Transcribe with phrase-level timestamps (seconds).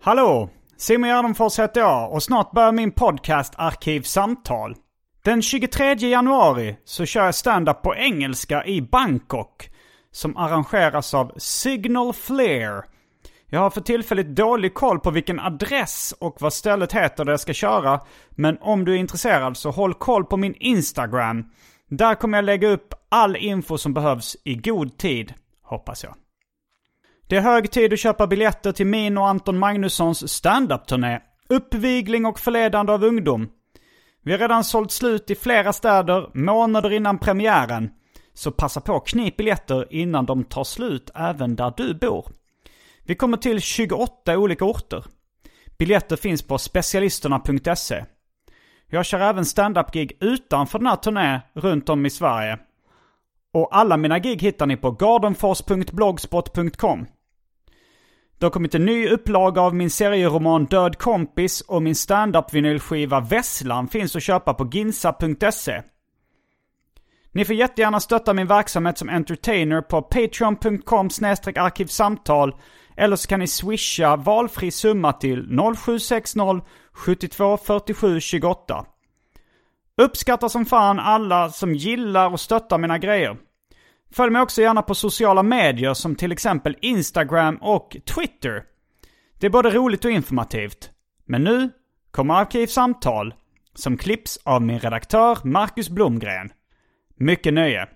[0.00, 0.50] Hallå!
[0.76, 4.76] Simon Gärdenfors heter jag och snart börjar min podcast Arkivsamtal.
[5.24, 9.70] Den 23 januari så kör jag stand-up på engelska i Bangkok.
[10.10, 12.82] Som arrangeras av Signal Flare.
[13.46, 17.40] Jag har för tillfället dålig koll på vilken adress och vad stället heter där jag
[17.40, 18.00] ska köra.
[18.30, 21.44] Men om du är intresserad så håll koll på min Instagram.
[21.90, 25.34] Där kommer jag lägga upp all info som behövs i god tid,
[25.68, 26.14] hoppas jag.
[27.26, 31.20] Det är hög tid att köpa biljetter till min och Anton Magnussons standup-turné.
[31.48, 33.48] Uppvigling och förledande av ungdom.
[34.22, 37.90] Vi har redan sålt slut i flera städer månader innan premiären.
[38.34, 42.26] Så passa på att knip biljetter innan de tar slut även där du bor.
[43.04, 45.04] Vi kommer till 28 olika orter.
[45.78, 48.04] Biljetter finns på specialisterna.se.
[48.86, 52.58] Jag kör även standup-gig utanför den här turnén runt om i Sverige.
[53.58, 57.06] Och alla mina gig hittar ni på gardenfors.blogspot.com.
[58.38, 63.88] Det har kommit en ny upplaga av min serieroman Död kompis och min standup-vinylskiva Vesslan
[63.88, 65.82] finns att köpa på ginsa.se.
[67.32, 71.08] Ni får jättegärna stötta min verksamhet som entertainer på patreon.com
[71.54, 72.54] arkivsamtal
[72.96, 76.60] eller så kan ni swisha valfri summa till 0760
[76.92, 78.86] 72 47 28.
[80.02, 83.36] Uppskattar som fan alla som gillar och stöttar mina grejer.
[84.12, 88.62] Följ mig också gärna på sociala medier som till exempel Instagram och Twitter.
[89.38, 90.90] Det är både roligt och informativt.
[91.24, 91.70] Men nu
[92.10, 93.34] kommer Arkivsamtal
[93.74, 96.52] som klipps av min redaktör Marcus Blomgren.
[97.16, 97.88] Mycket nöje.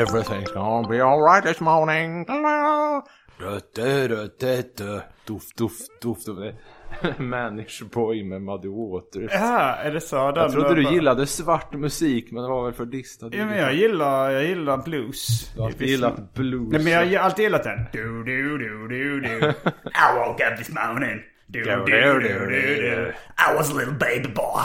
[0.00, 2.24] Everything's gonna be alright this morning.
[5.26, 5.56] Duft.
[6.00, 6.28] duft.
[7.18, 9.30] Manish boy med Muddy Waters.
[9.32, 10.16] Ja, är det så?
[10.16, 13.28] Jag trodde du gillade svart musik men det var väl för distad.
[13.32, 15.50] Ja, men jag gillar, jag gillar blues.
[15.54, 16.72] Du har alltid gillat blues.
[16.72, 17.86] Nej men jag har alltid gillat den.
[17.92, 19.28] Du, du, du, du, du.
[19.84, 21.22] I woke up this morning.
[21.46, 23.12] Du, du, du, du, du.
[23.38, 24.62] I was a little baby boy.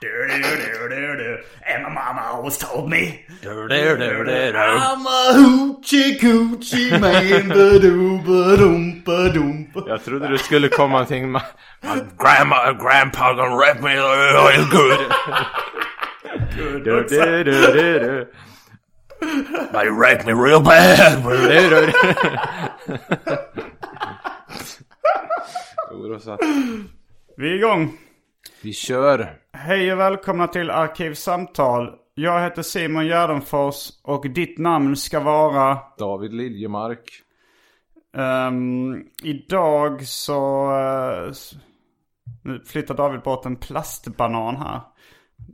[0.00, 1.38] Du, du, du, du, du.
[1.66, 3.24] And my mama always told me.
[3.42, 4.58] Du, du, du, du, du.
[4.58, 7.48] I'm a hoochie coochie man.
[7.48, 9.66] Ba-doo, ba-dum, ba-dum.
[9.86, 11.42] Jag trodde du skulle komma någonting med
[11.82, 14.98] My grandma and grandpa gonna rap me real good.
[16.84, 17.08] Good.
[17.08, 18.26] Du, du, du, du.
[19.72, 21.22] They raped me real bad.
[21.22, 21.92] Du, du, du.
[25.90, 26.38] Jo, då så.
[27.36, 27.98] Vi är igång.
[28.62, 29.38] Vi kör.
[29.52, 31.94] Hej och välkomna till Arkivsamtal.
[32.14, 35.78] Jag heter Simon Gärdenfors och ditt namn ska vara...
[35.98, 37.10] David Liljemark.
[38.16, 40.70] Ehm, idag så...
[41.30, 41.52] s-
[42.44, 44.80] nu flyttar David bort en plastbanan här.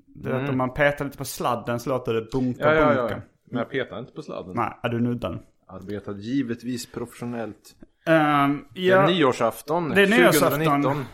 [0.06, 2.82] Du vet om man petar lite på sladden så låter det bunka Mm.
[2.82, 3.14] Ja, ja, bunka.
[3.14, 3.20] ja.
[3.50, 4.52] Men jag petar inte på sladden.
[4.56, 5.42] Nej, är du nuddar?
[5.68, 7.76] Arbetar givetvis professionellt.
[8.06, 9.88] Um, Det ja, är nyårsafton.
[9.88, 10.50] det är nyårsafton.
[10.64, 11.04] 2019.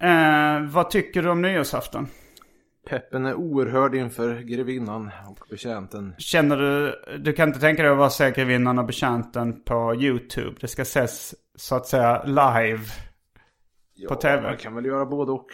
[0.00, 2.08] Eh, vad tycker du om nyårsafton?
[2.88, 6.14] Peppen är oerhörd inför grevinnan och betjänten.
[6.18, 10.56] Känner du, du kan inte tänka dig att vara säkervinnan och betjänten på YouTube?
[10.60, 12.84] Det ska ses så att säga live.
[13.94, 14.42] Ja, På TV.
[14.42, 15.46] Man kan väl göra både och.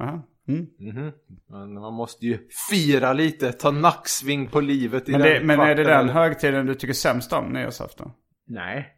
[0.00, 0.22] Aha.
[0.48, 0.66] Mm.
[0.78, 1.12] Mhm.
[1.50, 5.60] Men man måste ju fira lite, ta nacksving på livet i Men, den det, men
[5.60, 8.12] är det den högtiden du tycker sämst om, nyårsafton?
[8.46, 8.95] Nej.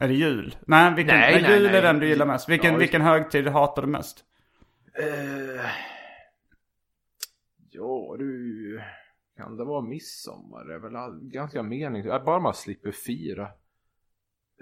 [0.00, 0.56] Är det jul?
[0.66, 1.76] Nej, vilken, Nej, nej, nej, jul nej.
[1.76, 2.48] är den du gillar mest.
[2.48, 4.24] Vilken, Ja, vilken högtid hatar du mest?
[4.98, 5.66] Eh,
[7.70, 8.80] ja du,
[9.36, 10.64] kan det vara midsommar?
[10.64, 12.24] Det är väl ganska meningslöst.
[12.24, 13.48] Bara man slipper fira.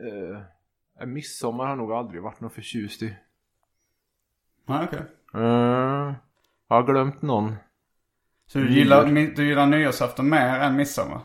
[0.01, 3.17] Uh, midsommar har nog aldrig varit något förtjust i.
[4.67, 5.03] Ja, okej.
[5.35, 6.15] Uh,
[6.69, 7.55] jag har glömt någon.
[8.47, 9.05] Så du gillar,
[9.37, 11.21] du gillar nyårsafton mer än midsommar?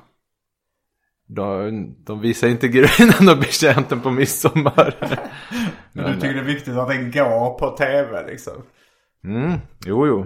[1.35, 4.95] De, de visar inte grejen och betjänten på midsommar.
[5.93, 8.53] Men du tycker det är viktigt att den går på tv liksom?
[9.23, 10.25] Mm, jo jo.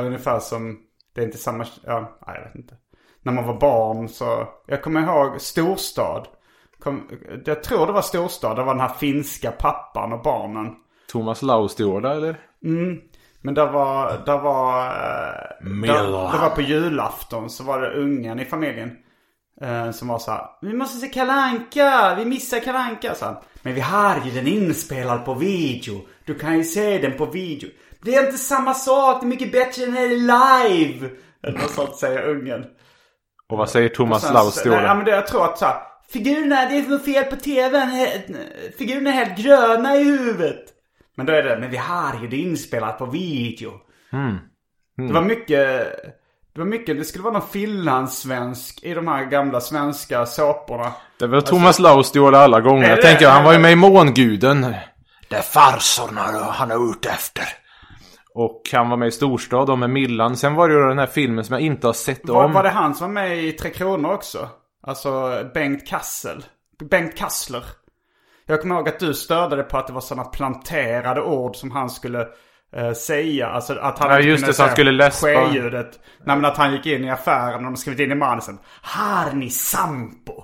[0.00, 0.78] Ungefär som,
[1.14, 2.74] det är inte samma, ja, nej, jag vet inte.
[3.22, 6.26] När man var barn så, jag kommer ihåg storstad.
[6.78, 7.08] Kom,
[7.44, 10.74] jag tror det var storstad, det var den här finska pappan och barnen.
[11.12, 12.40] Thomas Laustiola eller?
[13.40, 18.44] Men det var, det var, eh, det var på julafton så var det ungen i
[18.44, 18.96] familjen.
[19.60, 23.36] Eh, som var så här, vi måste se Kalanka, vi missar Kalanka sa han.
[23.62, 26.00] Men vi har ju den inspelad på video.
[26.24, 27.68] Du kan ju se den på video.
[28.02, 31.10] Det är inte samma sak, det är mycket bättre när det är live.
[31.42, 32.64] Eller något sånt säger ungen.
[33.48, 34.22] Och vad säger Thomas
[34.66, 35.76] Nej, ja, men det, jag tror att så här,
[36.12, 37.90] figurerna, det är något fel på tvn.
[38.78, 40.64] Figurerna är helt gröna i huvudet.
[41.16, 43.72] Men då är det, men vi har ju det inspelat på video.
[44.96, 45.86] Det var mycket,
[46.56, 50.92] det var mycket, det skulle vara någon finlandssvensk i de här gamla svenska såporna.
[51.18, 52.88] Det är väl Thomas Laustiola alla gånger.
[52.90, 54.74] Jag tänker, han var ju med i Månguden.
[55.28, 56.20] Det är farsorna
[56.50, 57.44] han är ute efter.
[58.34, 60.36] Och han var med i Storstad och med Millan.
[60.36, 62.52] Sen var det ju den här filmen som jag inte har sett Var, om.
[62.52, 64.48] var det han som var med i Tre Kronor också?
[64.82, 66.44] Alltså Bengt Kassel.
[66.90, 67.64] Bengt Kassler.
[68.46, 71.70] Jag kommer ihåg att du störde dig på att det var sådana planterade ord som
[71.70, 72.26] han skulle
[72.76, 73.46] eh, säga.
[73.48, 75.26] Alltså att han Ja, just kunde det, så han skulle läspa.
[75.26, 75.90] Ske-ljudet.
[76.24, 78.58] Nej men att han gick in i affären och de skrivit in i manusen.
[78.82, 80.42] Har ni sampo?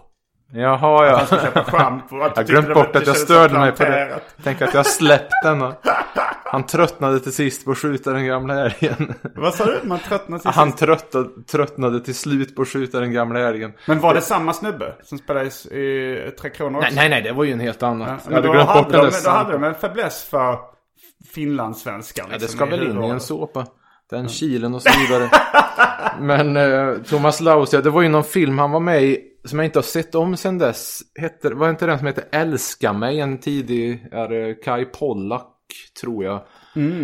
[0.55, 1.17] Jaha, ja.
[1.17, 2.17] Han skulle köpa schampo.
[2.19, 4.20] Jag har glömt bort att jag störde mig på det.
[4.43, 5.75] Tänk att jag har släppt denna.
[6.44, 9.14] Han tröttnade till sist på att skjuta den gamla älgen.
[9.35, 9.81] Vad sa du?
[9.82, 10.78] Man tröttnar till Han sist.
[10.78, 13.73] tröttade, tröttnade till slut på att skjuta den gamla älgen.
[13.87, 15.49] Men var det samma snubbe som spelade i,
[16.28, 16.94] i Tre Kronor också?
[16.94, 18.08] Nej, nej, nej, det var ju en helt annat.
[18.08, 19.75] Ja, jag men hade då glömt hade, bort den de, där då hade de en
[19.75, 20.58] fäbless för
[21.34, 22.22] finlandssvenskar.
[22.22, 23.66] Ja, det liksom, ska väl in i en såpa.
[24.10, 25.31] Den kilen och så vidare.
[26.20, 29.58] Men eh, Thomas Laus, ja, det var ju någon film han var med i som
[29.58, 31.00] jag inte har sett om sen dess.
[31.14, 33.20] Heter, var inte den som heter Älska mig?
[33.20, 35.56] En tidigare Kai Pollak,
[36.00, 36.40] tror jag.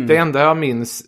[0.07, 1.03] Det enda jag minns,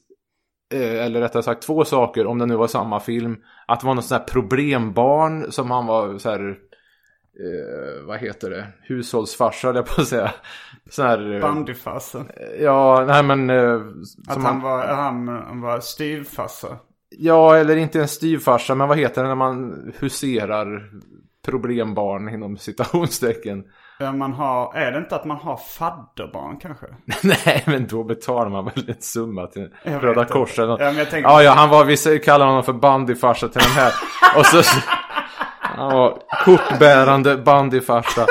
[0.74, 3.38] eh, eller rättare sagt två saker, om det nu var samma film.
[3.68, 6.58] Att det var något sånt här problembarn som han var så här...
[7.40, 8.68] Eh, vad heter det?
[8.82, 10.32] Hushållsfarsa, jag på att säga.
[10.90, 11.34] Sån här...
[11.36, 12.26] eh, Bandyfarsa.
[12.60, 13.50] Ja, nej men...
[13.50, 13.82] eh,
[14.28, 16.78] Att han var, han, han var styvfarsa.
[17.18, 20.90] Ja, eller inte en styvfarsa, men vad heter det när man huserar
[21.46, 23.64] problembarn inom citationstecken?
[24.14, 26.86] Man har, är det inte att man har fadderbarn kanske?
[27.24, 30.26] Nej, men då betalar man väl en summa till Jag Röda.
[30.26, 30.80] Korset.
[31.24, 33.94] Ja, ja, han var, vi kallar honom för bandyfarsa till den här.
[34.38, 34.62] Och så...
[35.78, 38.26] Han var kortbärande bandyfarsa.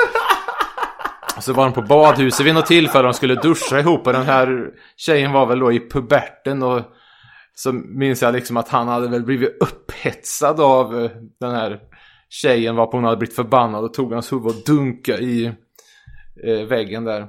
[1.37, 4.25] Och så var de på badhuset vid något tillfälle de skulle duscha ihop och den
[4.25, 4.67] här
[4.97, 6.81] tjejen var väl då i puberten och
[7.55, 11.79] så minns jag liksom att han hade väl blivit upphetsad av eh, den här
[12.29, 15.45] tjejen varpå hon hade blivit förbannad och tog hans huvud och dunka i
[16.43, 17.27] eh, väggen där.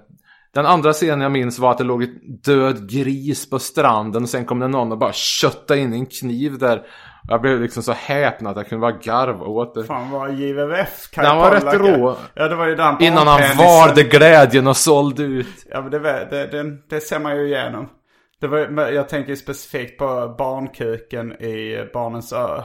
[0.54, 4.28] Den andra scenen jag minns var att det låg ett död gris på stranden och
[4.28, 6.82] sen kom det någon och bara köttade in en kniv där.
[7.28, 9.84] Jag blev liksom så häpen att jag kunde bara garva åt det.
[9.84, 12.16] Fan vad JVF Kai Den var rätt rå.
[12.34, 15.66] Ja det var ju den Innan han varde glädjen och sålde ut.
[15.70, 15.98] Ja men det,
[16.30, 17.88] det, det, det ser man ju igenom.
[18.40, 22.62] Det var, jag tänker specifikt på barnkuken i Barnens ö.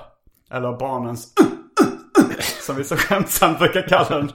[0.51, 1.33] Eller Barnens
[2.61, 4.31] Som vi så skämtsamt brukar kalla den.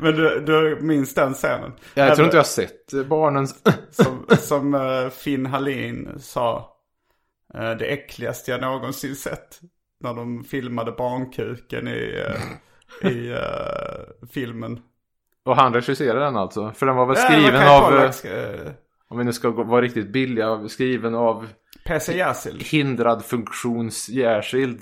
[0.00, 1.72] Men du, du minns den scenen?
[1.94, 3.54] Jag tror inte jag har sett barnens...
[3.90, 6.75] Som, som eh, Finn Hallin sa.
[7.56, 9.60] Eh, det äckligaste jag någonsin sett.
[10.00, 14.80] När de filmade barnkuken i, eh, i eh, filmen.
[15.44, 16.72] Och han regisserade den alltså.
[16.72, 17.94] För den var väl Ja, skriven Kai av...
[18.64, 18.72] eh,
[19.08, 21.48] Om vi nu ska vara riktigt billiga, skriven av
[21.86, 22.62] PC Jersild.
[22.62, 24.80] hindrad funktionsjärskild.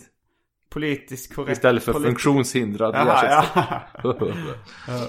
[0.71, 1.52] Politiskt korrekt.
[1.52, 3.64] Istället för politi- funktionshindrad Jaha, Jersild.
[4.88, 5.00] ja.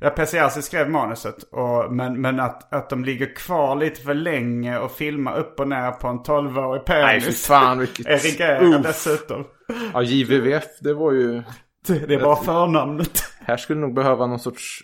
[0.00, 1.42] Ja, PC skrev manuset.
[1.42, 5.68] Och, men men att, att de ligger kvar lite för länge och filmar upp och
[5.68, 7.46] ner på en 12-årig Nej fy penis.
[7.46, 8.06] fan vilket...
[8.24, 8.82] Erigerad Uff.
[8.82, 9.44] dessutom.
[9.92, 11.42] Ja JVVF det var ju...
[11.86, 13.22] Det är bara förnamnet.
[13.40, 14.82] Här skulle nog behöva någon sorts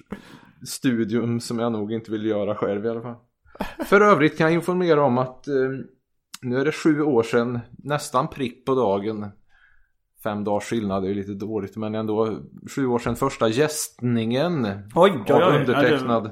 [0.66, 3.16] studium som jag nog inte vill göra själv i alla fall.
[3.86, 5.54] För övrigt kan jag informera om att eh,
[6.42, 9.26] Nu är det sju år sedan, nästan prick på dagen.
[10.22, 12.38] Fem dagars skillnad är ju lite dåligt men ändå
[12.74, 14.64] sju år sedan första gästningen.
[14.94, 15.42] Oj, oj, oj.
[15.42, 16.30] undertecknad.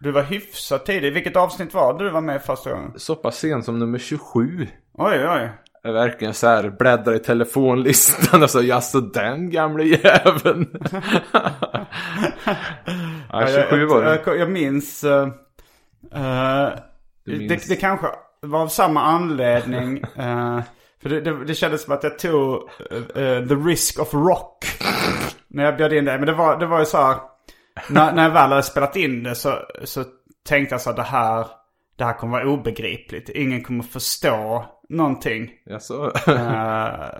[0.00, 1.12] Du var hyfsat tidig.
[1.12, 2.92] Vilket avsnitt var det du var med första gången?
[2.96, 4.66] Så pass sent som nummer 27.
[4.92, 5.50] Oj, oj.
[5.82, 10.66] Jag är verkligen så här bläddrar i telefonlistan och så jaså den gamle jäveln.
[13.32, 14.22] ja, 27 var det.
[14.26, 15.00] Jag, jag minns...
[17.24, 17.48] Du minns.
[17.48, 18.06] Det, det kanske
[18.40, 20.04] var av samma anledning.
[20.16, 20.60] eh,
[21.02, 22.54] för det, det, det kändes som att jag tog
[23.14, 24.64] eh, the risk of rock.
[25.48, 26.18] när jag bjöd in dig.
[26.18, 27.16] Men det var, det var ju så här.
[27.90, 30.04] När, när jag väl hade spelat in det så, så
[30.48, 31.46] tänkte jag så här, det här,
[31.96, 33.28] det här kommer vara obegripligt.
[33.28, 35.50] Ingen kommer förstå någonting.
[35.66, 36.12] Jaså?
[36.26, 37.18] Eh,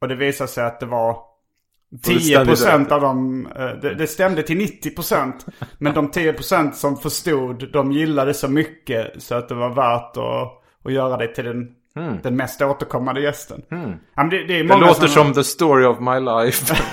[0.00, 1.18] och det visade sig att det var
[2.04, 2.92] Fullständigt 10% rätt.
[2.92, 3.48] av dem,
[3.82, 5.32] det, det stämde till 90%.
[5.78, 10.62] Men de 10% som förstod, de gillade så mycket så att det var värt att,
[10.84, 11.68] att göra det till den,
[12.22, 13.62] den mest återkommande gästen.
[13.68, 13.76] Ja,
[14.14, 14.68] men det, det, är Hmm.
[14.68, 16.74] Det många låter som the story of my life.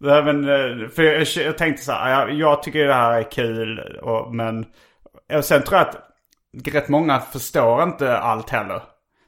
[0.00, 3.30] Nej, men, eh, för jag, jag tänkte så här, jag, jag tycker det här är
[3.30, 3.78] kul.
[4.02, 4.66] Och, men
[5.32, 6.04] och sen tror jag att
[6.74, 8.82] rätt många förstår inte allt heller.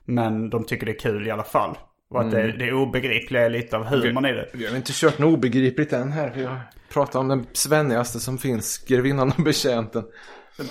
[0.04, 1.78] Men de tycker det är kul i alla fall.
[2.10, 4.48] Och att det, det obegripliga är lite av humorn i det.
[4.52, 6.32] Vi har inte kört något obegripligt än här.
[6.34, 6.60] Vi har
[6.92, 10.04] pratat om den svennigaste som finns, grevinnan och betjänten.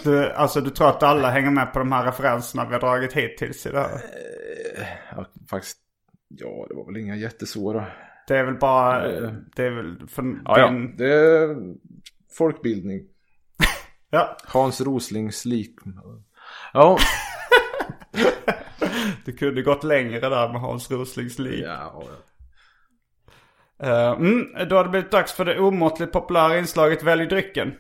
[0.04, 3.14] Du, alltså du tror att alla hänger med på de här referenserna vi har dragit
[3.14, 4.02] hittills i det här?
[5.16, 5.78] Ja, faktiskt,
[6.28, 7.86] ja det var väl inga jättesvåra.
[8.28, 9.08] Det är väl bara,
[9.56, 10.98] det är väl för Ja, ja, din...
[10.98, 11.56] det är
[12.38, 13.02] folkbildning.
[14.12, 15.76] Ja, Hans Roslings lik.
[16.74, 16.98] Ja,
[19.26, 21.64] du kunde gått längre där med Hans Roslings liv.
[21.64, 22.04] ja,
[23.84, 27.74] Eh, mm, då har det blivit dags för det omåttligt populära inslaget Välj drycken.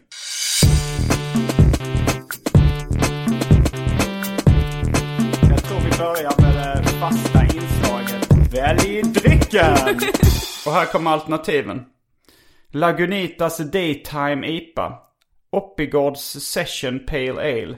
[6.00, 10.00] Vi börjar med det fasta inslaget Välj drycken!
[10.65, 11.86] Och här kommer alternativen.
[12.72, 15.00] Lagunitas Daytime IPA.
[15.50, 17.77] Oppigårds Session Pale Ale.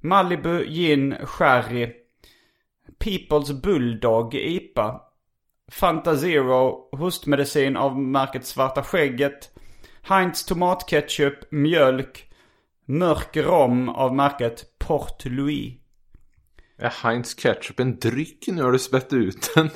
[0.00, 1.92] Malibu Gin Sherry.
[3.04, 5.00] People's Bulldog IPA.
[5.72, 9.50] Fanta Zero, hostmedicin av märket Svarta Skägget.
[10.02, 12.32] Heinz tomatketchup, mjölk.
[12.84, 15.81] Mörk rom av märket Port Louis.
[16.82, 19.66] Är Heinz Ketchup en dryck nu har du spett ut den?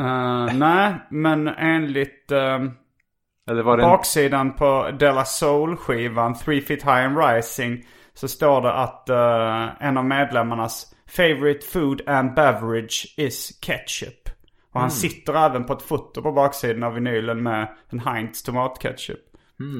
[0.00, 3.90] Eh, nej, men enligt Eller var det en...
[3.90, 9.96] baksidan på Della Soul-skivan Three Feet High and Rising så står det att eh, en
[9.96, 14.28] av medlemmarnas favorite food and beverage is ketchup.
[14.72, 19.20] Och han sitter även på ett foto på baksidan av vinylen med en Heinz tomatketchup.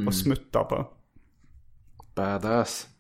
[0.07, 0.89] Och smuttar på.
[2.15, 2.94] Badass.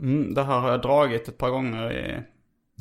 [0.00, 2.20] Mm, det här har jag dragit ett par gånger i...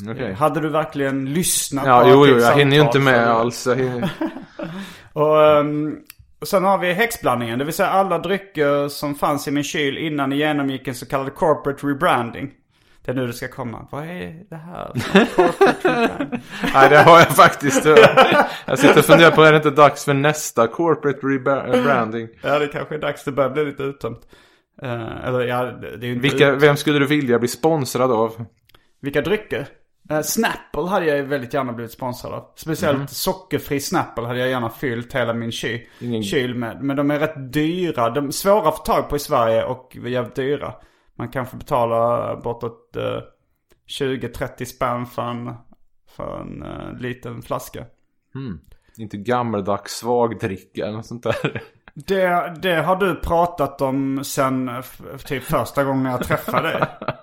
[0.09, 0.33] Okej.
[0.33, 3.67] Hade du verkligen lyssnat Ja, på jo, jo, jag hinner ju inte med så- alls.
[3.67, 4.09] Jag hinner...
[5.13, 5.99] Och um,
[6.45, 7.59] sen har vi häxblandningen.
[7.59, 11.05] Det vill säga alla drycker som fanns i min kyl innan ni genomgick en så
[11.05, 12.51] kallad corporate rebranding.
[13.05, 13.87] Det är nu det ska komma.
[13.91, 14.91] Vad är det här?
[16.73, 17.85] Nej, det har jag faktiskt.
[18.65, 22.27] Jag sitter och funderar på, är det inte dags för nästa corporate rebranding?
[22.41, 23.23] Ja, det kanske är dags.
[23.23, 24.19] Det börjar bli lite uttömt.
[24.81, 28.45] Eh, eller ja, det är ju Vilka, vem skulle du vilja bli sponsrad av?
[29.01, 29.67] Vilka drycker?
[30.11, 32.53] Uh, Snapple hade jag väldigt gärna blivit sponsrad av.
[32.55, 36.83] Speciellt sockerfri Snapple hade jag gärna fyllt hela min ky- Ingen- kyl med.
[36.83, 38.09] Men de är rätt dyra.
[38.09, 40.73] De är svåra att få tag på i Sverige och jävligt dyra.
[41.15, 43.21] Man kanske betalar bortåt uh,
[44.01, 45.53] 20-30 spänn för en,
[46.09, 47.85] för en eh, liten flaska.
[48.97, 51.61] Inte gammeldags svagdricka eller något sånt där.
[52.05, 54.71] Det, det har du pratat om sen
[55.25, 56.85] typ första gången jag träffade dig.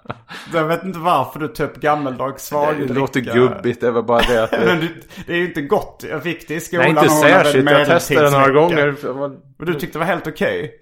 [0.52, 2.92] Jag vet inte varför du upp gammeldags Det svagdricka.
[2.92, 4.86] låter gubbigt, det var bara det att Men det...
[4.86, 4.92] det,
[5.26, 6.04] det är ju inte gott.
[6.10, 6.94] Jag fick det i skolan.
[6.94, 7.70] Nej, inte särskilt.
[7.70, 9.06] Jag testade det några gånger.
[9.58, 10.80] Och du tyckte det var helt okej?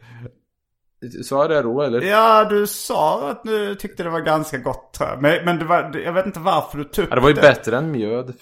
[1.25, 2.03] Sa jag det då eller?
[2.03, 5.23] Ja, du sa att du tyckte det var ganska gott tror jag.
[5.23, 7.77] Men, men det var, jag vet inte varför du upp Ja, det var ju bättre
[7.77, 8.35] än mjöd.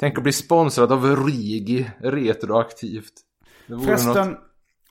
[0.00, 3.12] Tänk att bli sponsrad av Rigi retroaktivt.
[3.84, 4.38] Förresten, något...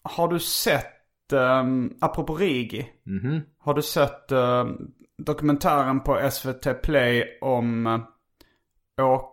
[0.03, 2.89] har du sett, um, apropå Rigi.
[3.05, 3.41] Mhm.
[3.59, 4.77] Har du sett ehm,
[5.17, 9.29] dokumentären på SVT Play om, uh, Å-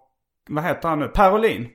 [0.48, 1.08] vad heter han nu?
[1.08, 1.68] Parolin.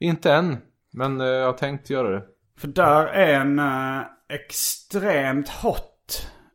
[0.00, 0.56] Inte än,
[0.92, 2.22] men eh, jag tänkt göra det.
[2.60, 5.86] För där är en eh, extremt hot.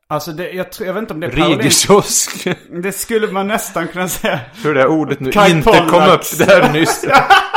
[0.07, 1.31] Alltså det, jag, tror, jag vet inte om det är.
[1.31, 2.47] Rigekiosk.
[2.83, 4.39] Det skulle man nästan kunna säga.
[4.63, 6.41] Hur det ordet nu Kai inte kom Pollaks.
[6.41, 7.05] upp där nyss.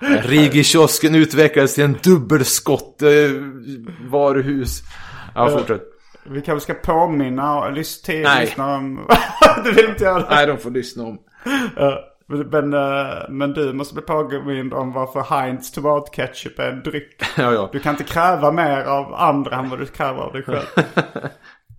[0.00, 3.08] Rigikiosken utvecklades till en dubbelskott eh,
[4.10, 4.82] varuhus.
[5.34, 5.82] Ja, fortsätt.
[6.24, 7.74] Vi kanske ska påminna
[8.04, 8.44] till Nej.
[8.44, 9.06] lyssnare om...
[9.64, 10.26] du vill inte göra det?
[10.30, 11.18] Nej, de får lyssna om.
[11.76, 16.82] Ja, men, men, eh, men du måste bli påmind om varför Heinz tomatketchup är en
[16.82, 17.22] dryck.
[17.36, 17.68] Ja, ja.
[17.72, 20.66] Du kan inte kräva mer av andra än vad du kräver av dig själv.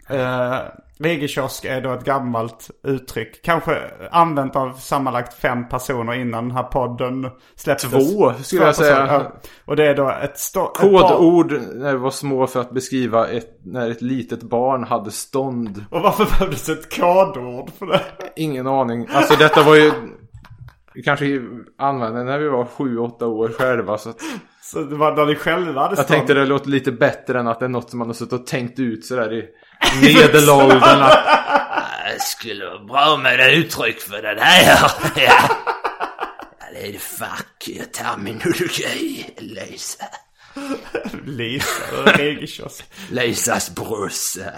[1.00, 3.42] Vigekiosk är då ett gammalt uttryck.
[3.44, 7.92] Kanske använt av sammanlagt fem personer innan den här podden släpptes.
[7.92, 9.08] Två, skulle jag säga.
[9.08, 9.32] ja.
[9.66, 13.60] Och det är då ett ett Kodord när vi var små för att beskriva ett,
[13.64, 15.86] när ett litet barn hade stånd.
[15.92, 18.02] Och varför behövdes ett kodord för det?
[18.36, 19.08] Ingen aning.
[19.14, 19.92] Alltså detta var ju...
[20.94, 21.42] Vi kanske
[21.78, 23.98] använde när vi var sju, åtta år själva.
[23.98, 24.22] Så att
[24.62, 26.08] Så det var när ni själva hade jag stånd.
[26.08, 28.48] tänkte det låter lite bättre än att det är något som man har suttit och
[28.48, 29.46] tänkt ut sådär i
[30.02, 31.02] medelåldern.
[31.02, 31.28] att,
[32.14, 34.64] Det skulle vara bra med ett uttryck för det där.
[35.16, 35.50] Ja.
[36.74, 40.06] Det är fack terminologi, Lisa.
[41.26, 41.84] Lisa,
[42.18, 44.52] Vigekiosk, Lisas brorsa,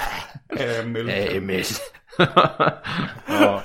[0.57, 1.09] Emil.
[1.09, 1.65] Emil.
[3.27, 3.63] ja.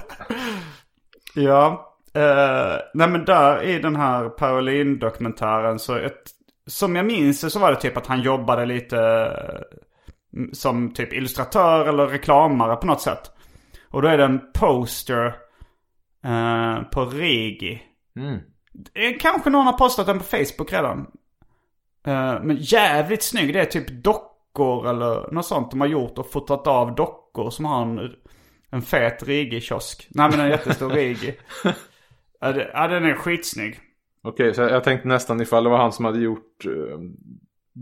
[1.35, 1.91] Ja.
[2.15, 6.23] Eh, nej men där i den här Parolin-dokumentären så ett,
[6.67, 9.31] som jag minns det så var det typ att han jobbade lite
[10.53, 13.31] som typ illustratör eller reklamare på något sätt.
[13.89, 15.27] Och då är det en poster
[16.25, 17.83] eh, på Rigi.
[18.17, 18.35] Mm.
[18.95, 20.99] Eh, Kanske någon har postat den på Facebook redan.
[22.07, 23.53] Eh, men jävligt snygg.
[23.53, 27.65] Det är typ dockor eller något sånt de har gjort och fotat av dockor som
[27.65, 28.11] har en,
[28.71, 30.09] en fet Rigi-kiosk.
[30.11, 31.35] Nej men en jättestor Rigi.
[32.41, 33.81] Ja, den är skitsnygg.
[34.23, 36.99] Okej, så jag tänkte nästan ifall det var han som hade gjort eh,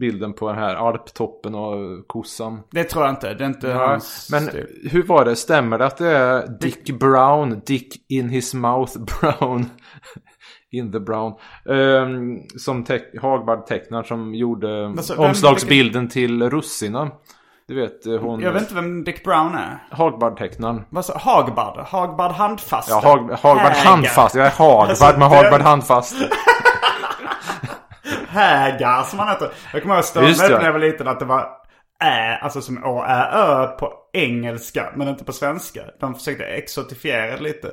[0.01, 2.61] bilden på den här alptoppen och kossan.
[2.71, 3.35] Det tror jag inte.
[3.35, 4.67] Det är inte Ja, hans men stil.
[4.91, 5.37] hur var det?
[5.37, 9.67] Stämmer det att det är Dick Brown, Dick in his mouth Brown,
[10.71, 11.33] in the brown,
[11.71, 17.11] ehm, som te- Hagbard tecknar som gjorde Alltså, vem- omslagsbilden till Russina.
[17.69, 19.85] Du vet eh, hon, Jag vet inte vem Dick Brown är.
[19.91, 20.83] Hagbard tecknaren.
[20.91, 21.79] Vad sa Hagbard?
[21.87, 22.91] Hagbard handfast?
[22.91, 24.35] Ja, Hag, Hagbard handfast.
[24.35, 26.17] Jag är Hagbard Alltså, med Hagbard handfast.
[28.33, 29.51] Hägar som han heter.
[29.73, 30.59] Jag kommer ihåg jag det.
[30.59, 31.49] när jag var liten att det var
[32.05, 35.81] ä, alltså som å, ä, ö på engelska men inte på svenska.
[36.01, 37.71] De försökte exotifiera det lite.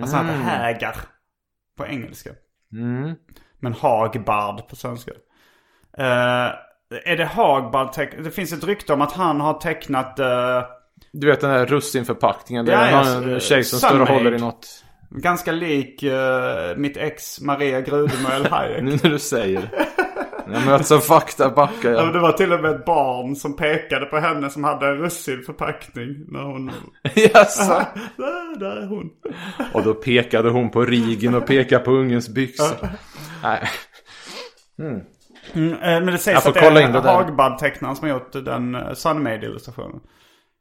[0.00, 0.96] Alltså han heter hägar
[1.76, 2.30] på engelska.
[2.72, 3.14] Mm.
[3.60, 5.10] Men Hagbard på svenska.
[5.98, 6.50] Eh,
[7.04, 10.62] är det Hagbard Det finns ett rykte om att han har tecknat uh,
[11.12, 12.64] Du vet den där russinförpackningen.
[12.64, 14.84] Det Ja, ja, någon eh, tjej som står och håller i något.
[15.14, 18.82] Ganska lik eh, mitt ex Maria Grudemo Hayek.
[18.82, 19.86] Nu när du säger det.
[20.52, 21.90] Jag möts av faktabacka.
[21.90, 22.12] Ja, men Ja.
[22.12, 26.24] det var till och med ett barn som pekade på henne som hade en russinförpackning
[26.28, 26.70] när hon...
[27.14, 27.86] Jaså?
[28.16, 29.10] där, där är hon.
[29.72, 32.88] Och då pekade hon på rigen och pekade på ungens byxor.
[33.42, 33.68] Nej.
[35.54, 37.00] Mm, eh, men det Jag sägs att det är.
[37.02, 40.00] Hagbard-tecknaren som har gjort den uh, Sunmade-illustrationen.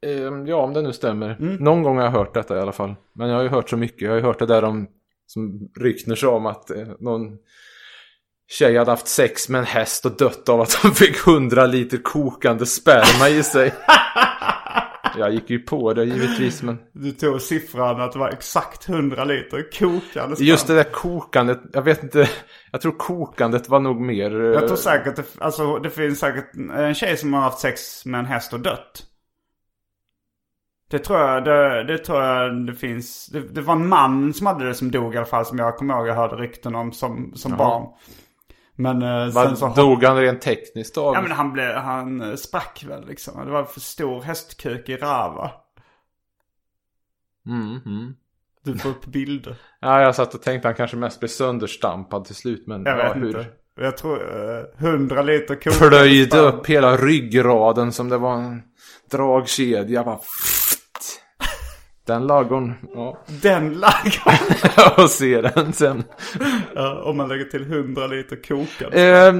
[0.05, 1.37] Ehm, Ja, om det nu stämmer.
[1.39, 1.55] Mm.
[1.55, 2.95] Någon gång har jag hört detta i alla fall.
[3.15, 4.01] Men jag har ju hört så mycket.
[4.01, 4.87] Jag har ju hört det där om,
[5.27, 7.21] som rykten sig om att eh, någon
[8.51, 11.97] tjej hade haft sex med en häst och dött av att hon fick hundra liter
[11.97, 13.73] kokande sperma i sig.
[15.17, 19.23] Jag gick ju på det givetvis, men Du tog siffran att det var exakt 100
[19.23, 20.47] liter kokande sperma.
[20.49, 22.29] just det där kokandet, jag vet inte.
[22.71, 24.41] Jag tror kokandet var nog mer...
[24.41, 28.05] eh, Jag tror säkert, det, alltså det finns säkert en tjej som har haft sex
[28.05, 29.03] med en häst och dött.
[30.91, 33.27] Det tror jag, det, det tror jag det finns.
[33.27, 35.77] Det, det var en man som hade det som dog i alla fall som jag
[35.77, 37.87] kommer ihåg jag hörde rykten om som, som barn.
[38.75, 39.67] Men eh, sen så...
[39.67, 41.15] Dog han rent tekniskt av?
[41.15, 43.45] Ja men han blev, han eh, sprack väl liksom.
[43.45, 45.51] Det var för stor hästkuk i rava.
[47.47, 48.13] Mm, mm.
[48.63, 49.55] Du får upp bilder.
[49.81, 52.67] Ja, jag satt och tänkte han kanske mest blev sönderstampad till slut.
[52.67, 53.27] Men Jag ja, vet hur?
[53.27, 53.45] inte.
[53.75, 54.49] Jag tror
[54.79, 58.61] eh, 100 liter kokande Plöjde upp hela ryggraden som det var en
[59.11, 60.03] dragkedja.
[60.03, 60.19] Bara...
[62.07, 63.17] Den lagorn, ja.
[63.41, 64.33] Den lagom.
[65.03, 66.03] och se den sen.
[66.75, 69.01] Ja, om man lägger till 100 liter kokande.
[69.27, 69.33] Eh,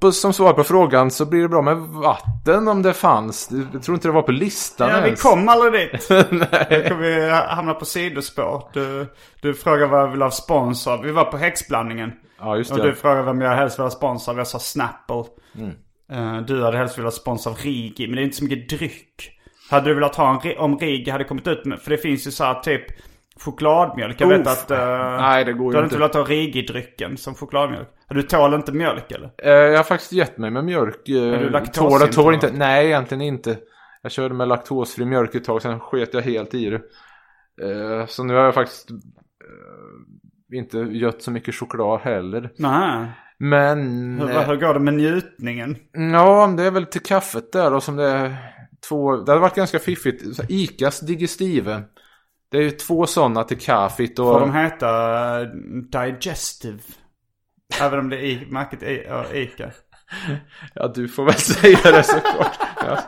[0.00, 3.48] på, som svar på frågan så blir det bra med vatten om det fanns.
[3.72, 5.22] Jag tror inte det var på listan Ja, vi ens.
[5.22, 6.06] kom aldrig dit.
[6.10, 6.88] Nej.
[6.88, 8.70] Kommer vi hamna på sidospår.
[8.72, 9.06] Du,
[9.40, 11.02] du frågar vad jag vill ha sponsor.
[11.02, 12.12] Vi var på häxblandningen.
[12.40, 12.84] Ja, just Och det.
[12.84, 14.38] du frågar vem jag helst vill ha sponsor av.
[14.38, 15.24] Jag sa Snapple.
[15.58, 15.70] Mm.
[16.12, 18.06] Eh, du hade helst velat ha sponsor av Rigi.
[18.06, 19.32] Men det är inte så mycket dryck.
[19.70, 22.30] Hade du velat ha en, om Rigi hade kommit ut med, för det finns ju
[22.30, 22.82] så här typ
[23.40, 24.20] chokladmjölk.
[24.20, 24.46] Jag vet Uff.
[24.46, 24.70] att...
[24.70, 25.96] eh, Nej, det går Du hade inte.
[25.96, 27.88] velat ha Rigi-drycken som chokladmjölk.
[28.08, 29.30] Du tål inte mjölk eller?
[29.38, 31.08] Eh, jag har faktiskt gett mig med mjölk.
[31.08, 32.12] Är du tål, laktosintolerant?
[32.12, 32.50] tål inte.
[32.52, 33.56] Nej, egentligen inte.
[34.02, 36.80] Jag körde med laktosfri mjölk ett tag, sen sket jag helt i det.
[37.62, 38.88] Eh, så nu har jag faktiskt
[40.52, 42.50] inte gött så mycket choklad heller.
[42.58, 43.06] Nej.
[43.38, 43.78] Men...
[44.20, 45.76] Hur, hur går det med njutningen?
[46.12, 48.36] Ja, det är väl till kaffet där då som det är
[48.88, 50.36] två, det hade varit ganska fiffigt.
[50.36, 51.82] Så Icas Digestive.
[52.50, 54.32] Det är ju två sådana till kaffet och...
[54.32, 55.48] Får de heta eh,
[55.92, 56.78] Digestive?
[57.80, 58.82] Även om det är märket
[59.34, 59.70] Ica.
[60.74, 62.58] Ja, du får väl säga det såklart.
[62.76, 62.98] Ja.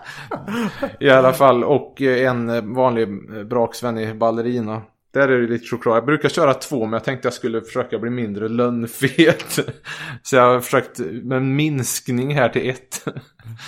[1.00, 4.82] I alla fall, och eh, en vanlig eh, braksvänlig ballerina.
[5.12, 5.96] Där är det lite choklad.
[5.96, 9.44] Jag brukar köra två, men jag tänkte jag skulle försöka bli mindre lönnfet.
[10.22, 13.04] Så jag har försökt med en minskning här till ett.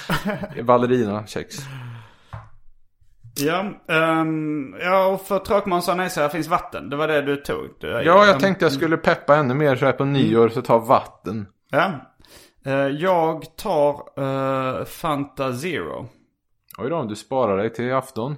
[0.67, 1.57] ballerina kex.
[3.41, 6.91] Ja, um, ja och för tråkmånsar nej, här finns vatten.
[6.91, 7.69] Det var det du tog.
[7.81, 10.79] Du, Ja, jag tänkte jag skulle peppa ännu mer så här på nyår, så ta
[10.79, 11.47] vatten.
[11.71, 11.93] Ja.
[12.65, 16.09] Eh, jag tar eh, Fanta Zero.
[16.79, 18.37] Oj då, du sparar dig till afton.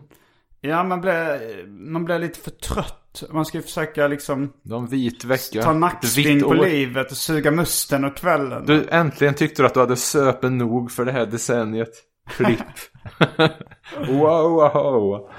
[0.61, 3.23] Ja, man blir, man blir lite för trött.
[3.31, 5.63] Man ska ju försöka liksom en vit vecka.
[5.63, 8.67] ta vitt på livet och suga musten och kvällen.
[8.67, 11.93] Du, äntligen tyckte du att du hade söpen nog för det här decenniet.
[12.31, 12.59] Klipp.
[14.09, 15.31] wow, wow.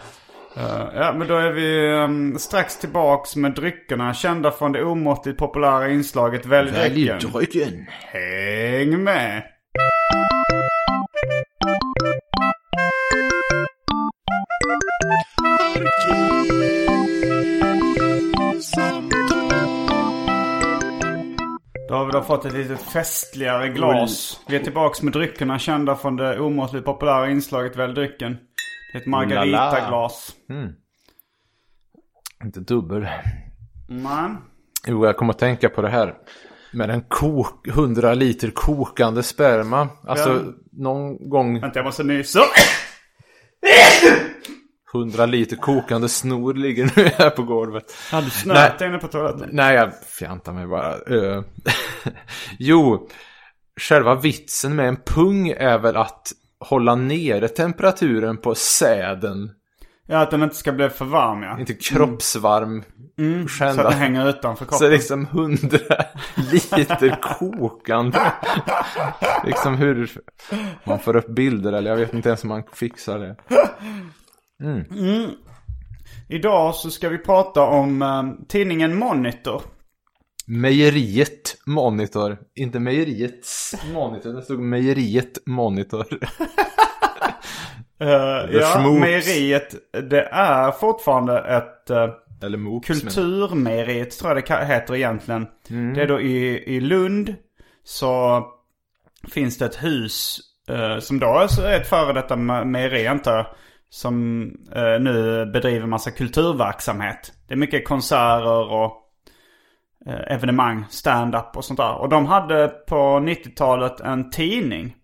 [0.57, 5.37] Eh, ja, men då är vi ehm, strax tillbaks med dryckerna kända från det omåttligt
[5.39, 7.19] populära inslaget Välj drycken.
[7.31, 7.85] Drycken.
[7.89, 9.43] Häng med!
[21.93, 24.41] Då har vi då fått ett lite festligare glas.
[24.47, 28.37] Vi är tillbaks med dryckerna kända från det omåttligt populära inslaget Välj drycken.
[28.93, 30.31] Det är ett margaritaglas.
[32.43, 33.07] Inte dubbel.
[33.89, 34.29] Nej.
[34.87, 36.13] Jo, jag kommer att tänka på det här.
[36.73, 39.89] Med en kok, 100 liter kokande sperma.
[40.07, 40.39] Alltså, Ja.
[40.71, 42.41] någon gång Vänta, jag måste nysa.
[44.93, 47.83] 100 liter kokande snor ligger nu här på golvet.
[48.11, 49.49] Har du snöat inne på toaletten?
[49.51, 50.95] Nej, jag fjantar mig bara.
[52.59, 53.07] Jo,
[53.81, 59.51] själva vitsen med en pung är väl att hålla nere temperaturen på säden.
[60.07, 61.59] Ja, att den inte ska bli för varm ja.
[61.59, 62.83] Inte kroppsvarm.
[63.57, 64.89] Så att den hänger utanför Så kroppen.
[64.89, 65.77] liksom 100
[66.51, 68.19] liter kokande.
[69.45, 70.11] liksom hur
[70.83, 73.35] man får upp bilder eller jag vet inte ens om man fixar det.
[76.29, 79.61] Idag så ska vi prata om eh, tidningen Monitor.
[80.47, 82.37] Mejeriet Monitor.
[82.55, 84.33] Inte mejeriets Monitor.
[84.33, 86.05] Det stod mejeriet Monitor.
[88.01, 88.09] Uh,
[88.51, 88.99] ja, Schmoots.
[88.99, 89.75] mejeriet.
[90.09, 92.09] Det är fortfarande ett uh,
[92.45, 92.87] Eller Moops.
[92.87, 95.47] kulturmejeriet tror jag det heter egentligen.
[95.69, 95.93] Mm.
[95.93, 97.35] Det är då i, i Lund
[97.83, 98.43] så
[99.31, 100.39] finns det ett hus
[100.69, 103.45] eh, som då är ett före detta me- mejeri antar jag.
[103.93, 104.43] Som
[104.75, 107.33] eh, nu bedriver massa kulturverksamhet.
[107.47, 108.91] Det är mycket konserter och
[110.05, 111.93] eh, evenemang, stand-up och sånt där.
[111.93, 114.95] Och de hade på 90-talet en tidning.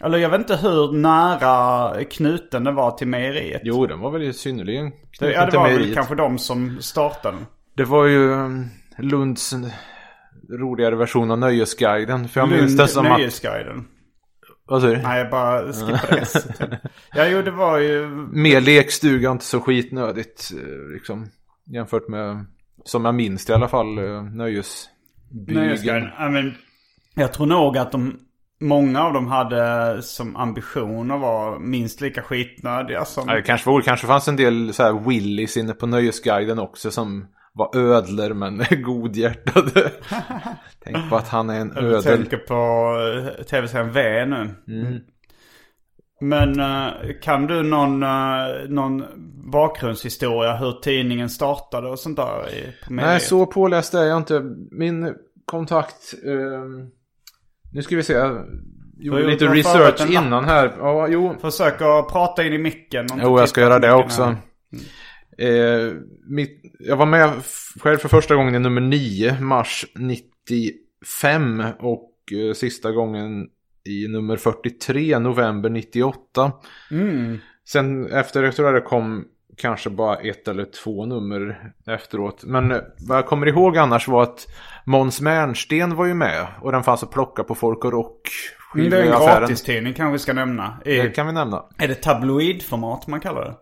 [0.00, 3.60] Eller jag vet inte hur nära knuten den var till mejeriet.
[3.64, 7.36] Jo, den var väl synnerligen knuten ja, det till var väl kanske de som startade
[7.36, 7.46] den.
[7.74, 9.54] Det var ju um, Lunds
[10.50, 12.28] roligare version av Nöjesguiden.
[12.28, 13.20] För jag minns det Lund som att...
[14.68, 15.02] Vad säger du?
[15.02, 16.46] Nej, jag bara skippade S.
[17.14, 18.06] Ja, jo, det var ju...
[18.32, 20.50] Mer lekstuga, inte så skitnödigt.
[20.54, 21.26] eh, Liksom,
[21.66, 22.46] jämfört med,
[22.84, 26.08] som jag minns det i alla fall, eh, Nöjesbygeln.
[26.18, 26.54] Ja, men
[27.14, 28.18] jag tror nog att de...
[28.60, 33.28] Många av dem hade som ambition att vara minst lika skitnödiga som...
[33.28, 36.90] Ja, det kanske var kanske fanns en del så här Willys inne på Nöjesguiden också
[36.90, 37.26] som
[37.58, 39.90] var ödlor men godhjärtade.
[40.84, 42.02] Tänk på att han är en Jag ödel.
[42.02, 42.54] tänker på
[43.38, 44.54] eh, tv-serien V nu.
[44.68, 45.00] Mm.
[46.20, 46.92] Men eh,
[47.22, 49.04] kan du någon, eh, någon
[49.52, 52.74] bakgrundshistoria hur tidningen startade och sånt där?
[52.86, 54.40] På Nej, så påläst är jag inte.
[54.70, 56.14] Min kontakt...
[56.24, 56.90] ehm,
[57.72, 58.12] nu ska vi se.
[58.12, 58.40] Jag
[59.00, 60.72] gjorde lite research innan här.
[60.78, 61.34] Ja, jo.
[61.40, 63.06] Försök att prata in i micken.
[63.22, 64.22] Jo, jag ska göra det också.
[64.22, 64.36] här.
[65.38, 65.92] Eh,
[66.26, 67.30] mitt, jag var med
[67.80, 71.64] själv för första gången i nummer 9, mars 95.
[71.78, 73.48] Och eh, sista gången
[73.84, 76.52] i nummer 43, november 98.
[76.90, 77.38] Mm.
[77.68, 79.24] Sen efter det tror jag det kom
[79.56, 82.44] kanske bara ett eller två nummer efteråt.
[82.44, 84.46] Men eh, vad jag kommer ihåg annars var att
[84.84, 86.46] Måns Mernsten var ju med.
[86.60, 88.28] Och den fanns att plocka på Folk och Rock.
[88.74, 90.78] Det är en gratistidning kanske vi ska nämna.
[90.84, 91.64] I, Det kan vi nämna.
[91.78, 93.54] Är det tabloidformat man kallar det?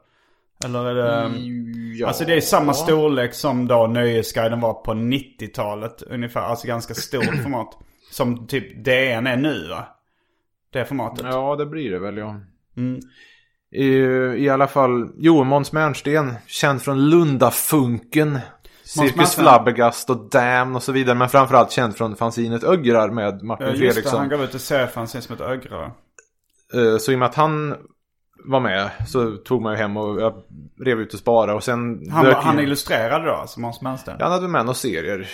[0.64, 1.30] Eller är det...
[1.98, 2.06] Ja.
[2.08, 6.40] Alltså det är samma storlek som då Nöjesguiden var på 90-talet ungefär.
[6.40, 7.78] Alltså ganska stort format.
[8.12, 9.86] Som typ DN är nu va?
[10.72, 11.26] Det formatet.
[11.30, 12.40] Ja, det blir det väl ja.
[12.76, 13.00] Mm.
[13.72, 13.86] I,
[14.44, 18.38] I alla fall, jo, Måns Mernsten, känd från Lundafunken.
[18.84, 19.34] Cirkus.
[19.34, 21.14] Flabbergast och Damn och så vidare.
[21.16, 24.18] Men framförallt känd från fanzinet Ögrar med Martin Ja, just det, Fredriksson.
[24.20, 25.84] han gav ut ett seriefanzine som heter Ögra.
[26.74, 27.74] Eh, Så i och med att han
[28.44, 28.90] var med.
[29.08, 30.42] Så tog man ju hem och jag
[30.84, 34.16] rev ut och sparade och sen Han, dök han in- illustrerade då, alltså Måns Mellsten?
[34.18, 35.28] Ja, Han hade med några serier.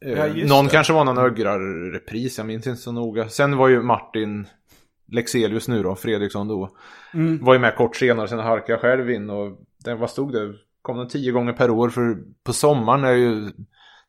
[0.00, 0.70] Eh, Ja, just någon det.
[0.70, 3.28] kanske var någon Ögrar-repris, jag minns inte så noga.
[3.28, 4.46] Sen var ju Martin
[5.12, 6.70] Lexelius nu då, Fredriksson då.
[7.14, 7.44] Mm.
[7.44, 10.54] Var ju med kort senare, sen harkade jag själv in och den, vad stod det?
[10.82, 13.40] Kom den tio gånger per år för på sommaren är ju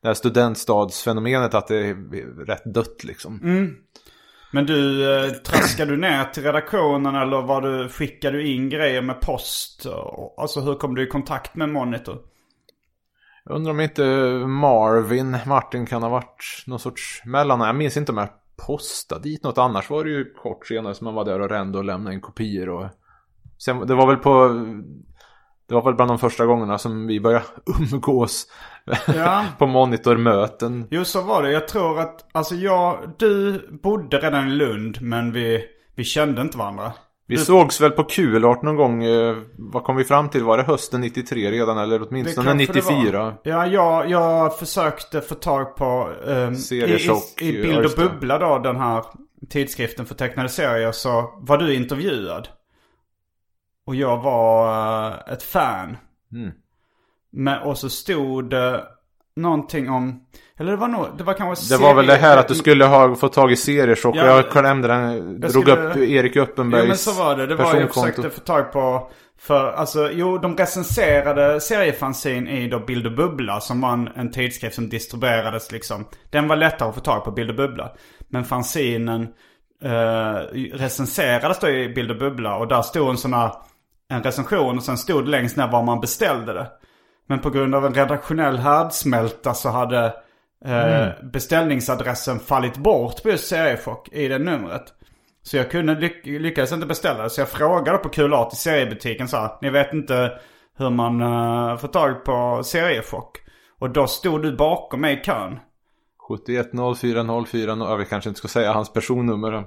[0.02, 3.40] det här studentstadsfenomenet att det är rätt dött liksom.
[3.44, 3.76] Mm.
[4.52, 9.02] Men du, eh, traskade du ner till redaktionen eller var du, skickade du in grejer
[9.02, 9.86] med post?
[9.86, 12.18] Och- Alltså hur kom du i kontakt med Monitor?
[13.46, 14.04] Jag undrar om inte
[14.48, 17.60] Marvin, Martin kan ha varit någon sorts mellan.
[17.60, 18.30] Jag minns inte om jag
[18.68, 19.58] postade dit något.
[19.58, 22.22] Annars var det ju kort senare som man var där och rände och lämnade in
[22.22, 22.70] kopior.
[22.70, 22.86] Och...
[23.58, 24.50] Sen, det var väl på...
[25.70, 27.46] Det var väl bland de första gångerna som vi började
[27.92, 28.48] umgås.
[29.16, 29.46] Ja.
[29.58, 30.88] på monitormöten.
[30.92, 31.52] Jo, så var det.
[31.52, 35.64] Jag tror att, alltså jag, du bodde redan i Lund men vi,
[35.96, 36.94] vi kände inte varandra.
[37.28, 39.04] Vi sågs väl på Kulart någon gång.
[39.04, 40.44] Eh, vad kom vi fram till?
[40.44, 41.78] Var det hösten 93 redan?
[41.78, 43.24] Eller åtminstone kanske det 94?
[43.24, 43.36] var.
[43.44, 46.10] Ja, jag, jag försökte få tag på...
[46.26, 47.92] Um, i, i, I Bild och.
[47.98, 49.04] Bubbla då, den här
[49.50, 52.48] tidskriften för tecknade serier, så var du intervjuad.
[53.90, 55.98] Och jag var eh, ett fan.
[56.34, 56.52] Mm.
[57.32, 58.84] Men, och så stod det
[59.36, 60.24] någonting om...
[60.58, 62.86] Eller det var nog, det var kanske Det var väl det här att du skulle
[62.86, 64.16] ha fått tag i seriechock.
[64.16, 67.48] Ja, jag klämde den, drog skulle- upp Erik Uppenbergs Ja men så var det.
[67.48, 69.12] Det var jag försökte få tag på.
[69.40, 74.32] För alltså, jo de recenserade seriefanzin i då Bild och Bubbla som var en, en
[74.32, 76.06] tidskrift som distribuerades liksom.
[76.30, 77.92] Den var lättare att få tag på Bild och Bubbla.
[78.28, 79.28] Men fanzinen
[79.84, 80.36] eh,
[80.74, 83.52] recenserades då i Bild och Bubbla och där stod en sån här,
[84.10, 86.68] en recension och sen stod det längst ner var man beställde det.
[87.28, 90.06] Men på grund av en redaktionell härdsmälta så hade
[90.66, 94.84] eh, beställningsadressen fallit bort på just Seriechock i det numret.
[95.44, 97.30] Så jag kunde ly- lyckades inte beställa det.
[97.30, 100.40] Så jag frågade på Kulart i seriebutiken så här, Ni vet inte
[100.78, 103.38] hur man uh, får tag på seriechock.
[103.80, 105.60] Och då stod du bakom mig i kön.
[106.30, 109.52] 71 04 04 ja, vi kanske inte ska säga hans personnummer.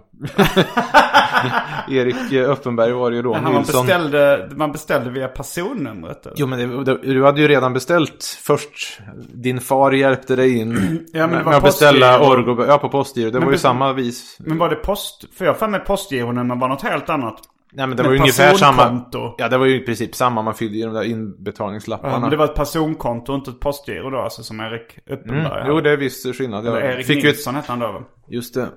[1.88, 3.32] Erik eh, Uppenberg var det ju då.
[3.32, 6.26] Men man beställde, man beställde via personnumret.
[6.26, 6.36] eller?
[6.38, 9.00] Jo men det, du hade ju redan beställt först.
[9.32, 10.98] Din far hjälpte dig in.
[11.12, 12.52] Ja, men med, att beställa postgiro.
[12.52, 12.64] Orgo.
[12.66, 13.30] Ja på postgiro.
[13.30, 14.36] Det Men var ju samma vis.
[14.38, 15.24] Men var det post?
[15.38, 17.40] För jag har för mig postgironummer var något helt annat.
[17.74, 19.04] Nej men det var ju ungefär samma.
[19.38, 20.42] Ja det var ju i princip samma.
[20.42, 22.18] Man fyllde i de där Ja, inbetalningslapparna.
[22.18, 25.64] men det var ett personkonto och inte ett postgiro då, alltså som Erik Uppenberg mm.
[25.68, 26.66] Jo det är visst skillnad.
[26.66, 28.68] Jag Erik fick ju Nilsson hette han då just det.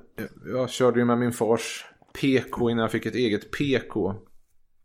[0.53, 1.85] Jag körde ju med min fars
[2.21, 4.13] PK innan jag fick ett eget PK.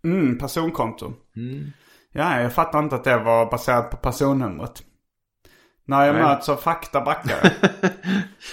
[0.05, 1.13] Mm, personkonto.
[1.37, 1.73] Mm.
[2.13, 4.83] Ja, jag fattar inte att det var baserat på personnumret.
[5.87, 6.23] När jag Nej.
[6.23, 7.53] möts av fakta backar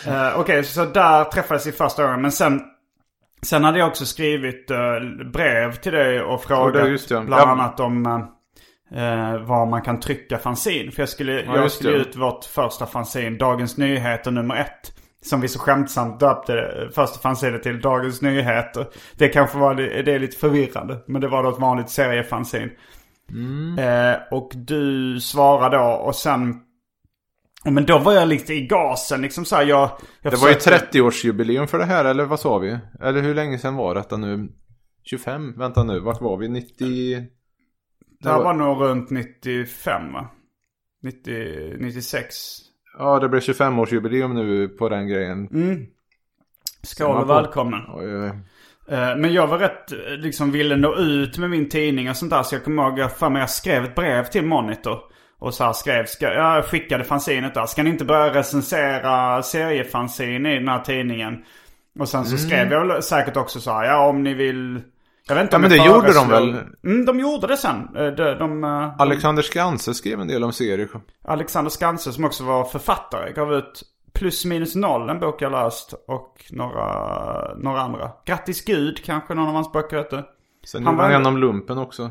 [0.07, 2.21] uh, Okej, så där träffades vi första gången.
[2.21, 2.61] Men sen,
[3.47, 4.77] sen hade jag också skrivit eh,
[5.33, 6.75] brev till dig och frågat
[7.09, 7.47] Ja, det bland Ja.
[7.47, 10.91] annat om uh, var man kan trycka fanzin.
[10.91, 11.97] För jag skulle, jag just skulle det.
[11.97, 14.93] ut vårt första fanzin, Dagens Nyheter nummer ett.
[15.25, 18.85] Som vi så skämtsamt döpte det första fanzinet till Dagens Nyheter.
[19.17, 20.97] Det kanske var det, är lite förvirrande.
[21.07, 22.69] Men det var då ett vanligt seriefanzin.
[23.79, 26.61] Eh, och du svarade då och sen...
[27.65, 29.91] Men då var jag lite i gasen liksom så här, jag,
[30.21, 32.77] jag Det var ju försökte- 30-årsjubileum för det här, eller vad sa vi?
[33.01, 34.49] Eller hur länge sedan var detta nu?
[35.03, 35.53] 25?
[35.57, 36.47] Vänta nu, vart var vi?
[36.47, 37.23] 90...
[38.19, 40.29] Det här var nog runt 95 va?
[41.03, 42.35] 90, 96.
[42.97, 45.47] Ja, det blev 25-årsjubileum nu på den grejen.
[45.47, 45.85] Mm.
[46.83, 47.33] Skål och på.
[47.33, 47.85] välkomna.
[47.93, 48.31] Oj, oj, oj.
[48.95, 52.31] Eh, Men jag var rätt, eh, liksom ville nå ut med min tidning och sånt
[52.31, 52.43] där.
[52.43, 54.99] Så jag kommer ihåg, för mig jag skrev ett brev till Monitor.
[55.39, 57.65] Och så här skrev, ska, jag skickade fanzinet där.
[57.65, 61.43] Ska ni inte börja recensera seriefanzin i den här tidningen?
[61.99, 62.47] Och sen så Mm.
[62.49, 64.81] skrev jag säkert också så här, ja om ni vill...
[65.27, 66.49] Jag vet inte Ja, om men det gjorde de väl?
[66.85, 67.89] Mm, de gjorde det sen.
[67.97, 70.89] Eh, De, de, eh, Alexander Skanse skrev en del om serier.
[71.25, 75.93] Alexander Skanse som också var författare gav ut Plus minus noll, en bok jag läst.
[76.07, 78.11] Och några, några andra.
[78.25, 80.23] Grattis Gud kanske någon av hans böcker hette.
[80.65, 82.09] Sen Han gjorde han var- en om lumpen också.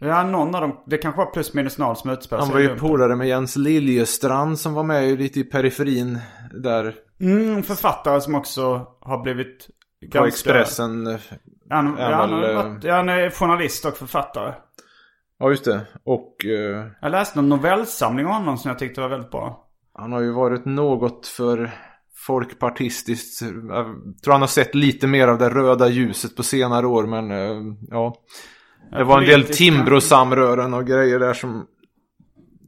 [0.00, 0.80] Ja, någon av dem.
[0.86, 4.58] Det kanske var plus minus noll som utspelar Han var ju polare med Jens Liljestrand
[4.58, 6.18] som var med ju lite i periferin
[6.62, 9.68] där Mm, författare som också har blivit
[10.12, 11.18] på Expressen.
[11.70, 14.52] Han, är ja, han, väl, eh, varit- ja, han är journalist och författare.
[15.38, 15.80] Ja, just det.
[16.04, 19.66] Och eh, Jag läste någon novellsamling av honom som jag tyckte var väldigt bra.
[19.98, 21.70] han har ju varit något för
[22.26, 23.42] folkpartistiskt.
[23.42, 23.86] Jag
[24.24, 27.74] tror han har sett lite mer av det röda ljuset på senare år, men eh,
[27.90, 28.14] ja.
[28.90, 31.66] Det var en del Timbro-samrören och grejer där som...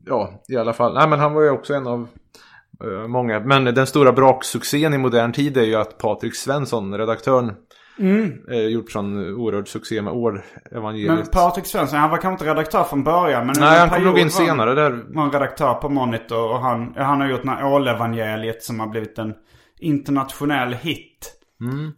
[0.06, 0.94] Ja, i alla fall.
[0.94, 2.08] Nej, men han var ju också en av
[2.84, 3.40] eh, många.
[3.40, 7.52] Men den stora braksuccén i modern tid är ju att Patrik Svensson, redaktören,
[8.50, 11.14] Eh, gjort sån oerhörd succé med År-evangeliet.
[11.14, 13.46] Men Patrik Svensson, han var kanske inte redaktör från början.
[13.46, 15.04] Men Nej, han kom nog in var han- senare där.
[15.08, 18.86] var en redaktör på Monitor och han, han har gjort den här Ålevangeliet som har
[18.86, 19.34] blivit en
[19.80, 21.32] internationell hit.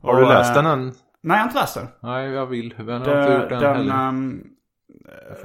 [0.02, 0.92] Har du Och, läst eh, den än?
[1.28, 1.88] Nej, jag har inte läst den.
[2.00, 2.74] Nej, jag vill.
[2.76, 3.94] Men jag har inte gjort den, den, heller.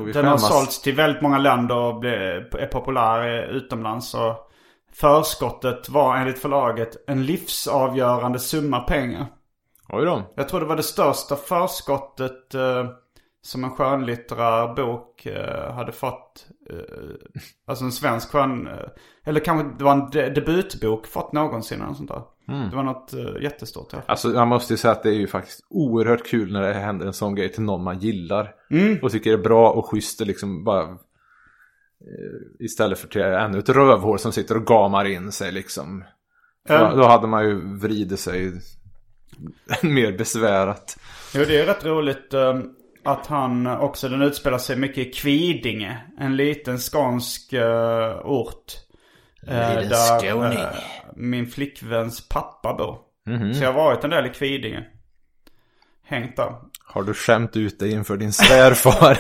[0.05, 0.47] vi den har skämmas?
[0.47, 4.13] sålts till väldigt många länder och är populär utomlands.
[4.13, 4.51] Och
[4.93, 9.25] förskottet var enligt förlaget en livsavgörande summa pengar.
[9.89, 10.33] Oj då.
[10.35, 12.85] Jag tror det var det största förskottet eh,
[13.41, 16.47] som en skönlitterär bok eh, hade fått.
[16.69, 16.75] Eh,
[17.67, 18.67] alltså en svensk skön...
[18.67, 18.73] Eh,
[19.25, 22.21] eller kanske det var en de- debutbok fått någonsin eller sånt där.
[22.47, 23.93] Det var något eh, jättestort.
[24.05, 27.05] Alltså jag måste ju säga att det är ju faktiskt oerhört kul när det händer
[27.05, 28.51] en sån grej till någon man gillar.
[28.71, 28.99] Mm.
[29.01, 30.83] Och tycker är bra och schysst och liksom bara...
[30.83, 30.95] eh,
[32.65, 36.03] Istället för till ännu ett rövhål som sitter och gamar in sig liksom.
[36.67, 36.93] Ja.
[36.95, 38.51] Då hade man ju vridit sig
[39.81, 40.97] mer besvärat.
[41.35, 42.59] Jo, det är rätt roligt eh,
[43.03, 45.97] att han också, den utspelar sig mycket i Kvidinge.
[46.19, 48.73] En liten skånsk eh, ort.
[49.47, 50.59] Eh, Liten där skåning.
[50.59, 50.67] eh,
[51.15, 52.97] min flickväns pappa bor.
[53.53, 54.83] Så jag har varit en del i Kvidinge.
[56.05, 56.55] Hängt där.
[56.85, 59.17] Har du skämt ut dig inför din svärfar?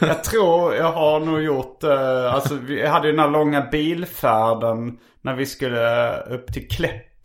[0.06, 4.98] Jag tror jag har nog gjort, eh, alltså vi hade ju den här långa bilfärden
[5.22, 6.68] när vi skulle upp till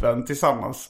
[0.04, 0.90] Kläppen tillsammans.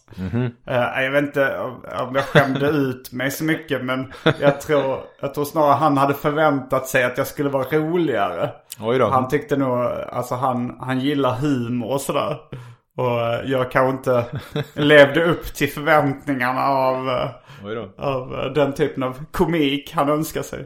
[0.65, 1.60] Eh, jag vet inte
[1.99, 6.13] om jag skämde ut mig så mycket men jag tror, jag tror snarare han hade
[6.13, 8.49] förväntat sig att jag skulle vara roligare.
[9.12, 9.78] Han tyckte nog,
[10.12, 12.38] alltså han, han gillar humor och sådär.
[12.97, 14.26] Och eh, jag kanske inte
[14.82, 17.30] levde upp till förväntningarna av, eh,
[17.97, 20.65] av den typen av komik han önskar sig.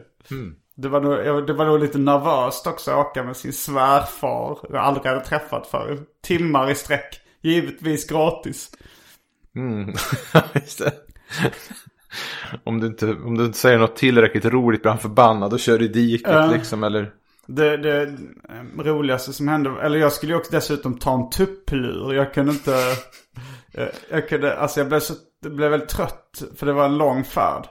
[0.76, 4.58] Det, var nog, det var nog lite nervöst också att åka med sin svärfar.
[4.72, 7.20] Jag aldrig hade träffat för Timmar i sträck.
[7.42, 8.70] Givetvis gratis.
[9.56, 9.94] Mm.
[10.54, 10.92] Just det.
[12.64, 15.82] Om du, inte, om du inte säger något tillräckligt roligt blir han förbannad och kör
[15.82, 16.46] i diket Ja.
[16.46, 17.10] liksom eller...
[17.46, 22.14] Det, det eh, roligaste som hände, eller jag skulle ju också dessutom ta en tupplur.
[22.14, 22.74] Jag kunde inte,
[23.74, 26.42] eh, jag kunde, alltså jag blev så, blev väldigt trött.
[26.56, 27.66] För det var en lång färd.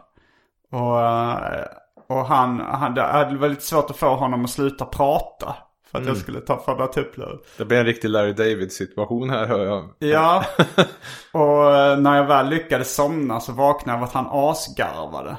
[0.71, 1.65] Och, eh,
[2.09, 5.55] och han, han, det hade väldigt svårt att få honom att sluta prata.
[5.91, 7.39] För att jag skulle ta förra tupplur.
[7.57, 9.89] Det blir en riktig Larry David situation här hör jag.
[9.99, 10.45] Ja,
[11.31, 15.37] och eh, när jag väl lyckades somna så vaknade jag av att han asgarvade.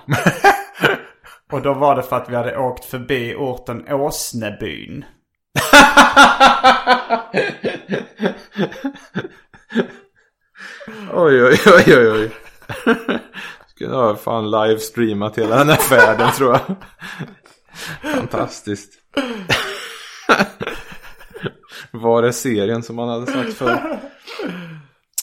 [1.53, 5.05] och då var det för att vi hade åkt förbi orten Åsnebyn.
[11.15, 12.31] Oj oj oj oj oj.
[13.67, 16.61] Skulle ha fan livestreamat hela den här färden tror jag.
[18.15, 18.93] Fantastiskt.
[21.91, 23.99] Var är serien som man hade sagt för.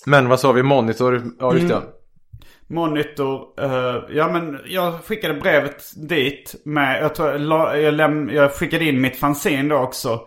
[0.06, 0.64] Men vad sa vi?
[0.64, 1.24] Monitor?
[1.40, 1.76] Ja just det.
[1.76, 1.88] Mm.
[2.68, 8.54] Monitor, Uh, ja men jag skickade brevet dit med, jag tror jag, jag, läm, jag
[8.54, 10.20] skickade in mitt fanzine då också.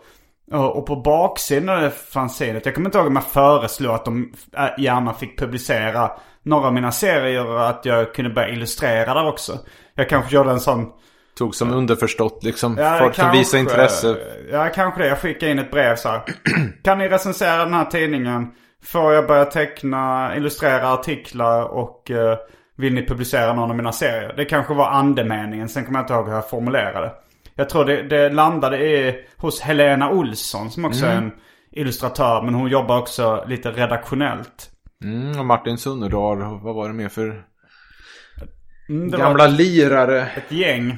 [0.51, 4.05] Och och på baksidan av det fanzinet, jag kommer inte ihåg om jag föreslog att
[4.05, 6.11] de eh, gärna fick publicera
[6.43, 9.59] några av mina serier och att jag kunde börja illustrera där också.
[9.95, 10.91] Jag kanske gjorde en sån
[11.39, 12.77] Tog som underförstått liksom.
[12.77, 14.17] Ja, Folk som kanske- visar intresse.
[14.51, 15.07] Ja, kanske det.
[15.07, 16.21] Jag skickade in ett brev så här.
[16.83, 18.47] Kan ni recensera den här tidningen?
[18.83, 22.37] Får jag börja teckna, illustrera artiklar och eh,
[22.77, 24.33] vill ni publicera någon av mina serier?
[24.37, 25.69] Det kanske var andemeningen.
[25.69, 27.11] Sen kommer jag inte ihåg hur jag formulerade.
[27.55, 31.31] Jag tror det, det landade i, hos Helena Olsson som också är en
[31.71, 32.41] illustratör.
[32.41, 34.69] Men hon jobbar också lite redaktionellt.
[35.03, 36.37] Mm, och Martin Sunnerdal.
[36.63, 37.43] Vad var det mer för
[38.89, 40.21] Mm, gamla var lirare?
[40.21, 40.97] ett gäng.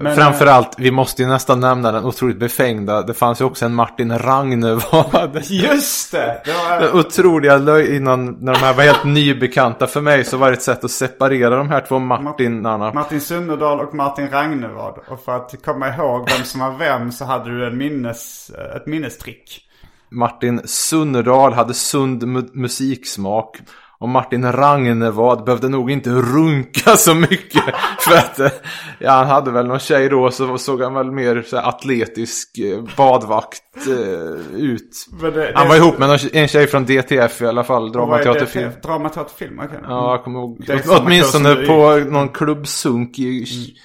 [0.00, 3.02] Men, Framförallt, vi måste ju nästan nämna den otroligt befängda.
[3.02, 5.38] Det fanns ju också en Martin Ragnevad.
[5.44, 6.42] Just det!
[6.44, 10.36] det var, Den otroliga löj innan, när de här var helt nybekanta för mig så
[10.36, 12.92] var det ett sätt att separera de här två Martinarna.
[12.92, 14.98] Martin Sunnerdal och Martin Ragnevad.
[15.08, 18.86] Och för att komma ihåg vem som var vem så hade du en minnes, ett
[18.86, 19.62] minnestrick.
[20.10, 23.58] Martin Sunnerdal hade sund mu- musiksmak.
[23.98, 27.62] Och Martin Ragnevad behövde nog inte runka så mycket.
[28.00, 28.64] För att,
[28.98, 32.58] ja han hade väl någon tjej då så såg han väl mer så här, atletisk
[32.58, 35.06] eh, badvakt eh, ut.
[35.20, 37.92] Men det- Han det- var ihop med någon, en tjej från DTF i alla fall,
[37.92, 37.98] det?
[37.98, 38.70] Dramateaterfilm.
[38.82, 39.78] Dramateaterfilm, okej.
[39.82, 40.64] Ja, jag kommer ihåg.
[40.66, 43.76] Det Åtminstone på någon klubbsunk i mm.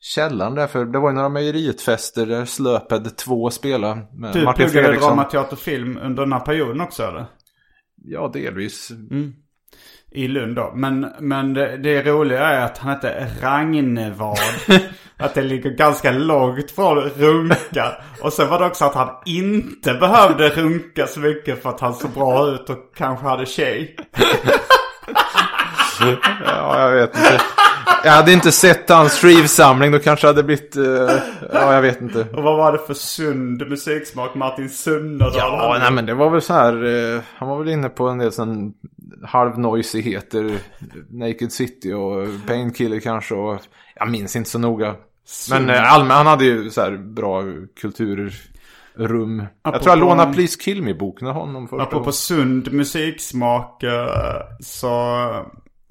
[0.00, 0.66] källaren där.
[0.66, 5.08] För det var ju några mejerietfester där Slöped 2 spelade med Du Martin pluggade Fredriksson.
[5.16, 7.26] dramateaterfilm under den här perioden också eller?
[7.96, 8.90] Ja, delvis.
[10.14, 10.72] I Lund då.
[10.74, 14.38] Men, men det, det roliga är att han hette Ragnevad.
[15.16, 17.92] att det ligger ganska långt från runka.
[18.20, 21.94] Och sen var det också att han inte behövde runka så mycket för att han
[21.94, 23.96] såg bra ut och kanske hade tjej.
[26.46, 27.40] Ja, jag vet inte.
[28.04, 30.76] Jag hade inte sett hans skivsamling, då kanske hade blivit...
[30.76, 30.82] eh,
[31.52, 32.20] ja, jag vet inte.
[32.20, 36.42] Och vad var det för sund musiksmak Martin Sunderdahl Ja, nej men det var väl
[36.42, 36.84] så här.
[36.84, 38.72] Eh, han var väl inne på en del sån
[39.24, 40.58] halvnoisigheter.
[41.10, 43.34] Naked City och Painkiller kanske.
[43.34, 43.60] Och
[43.94, 44.94] jag minns inte så noga.
[45.50, 47.42] Men eh, allmänt, han hade ju så här bra
[47.80, 48.32] kulturrum.
[49.38, 52.12] Jag tror jag Apropå- lånade Please Kill Me-boken av honom första Apropå gången.
[52.12, 54.06] sund musiksmak eh,
[54.60, 55.16] så,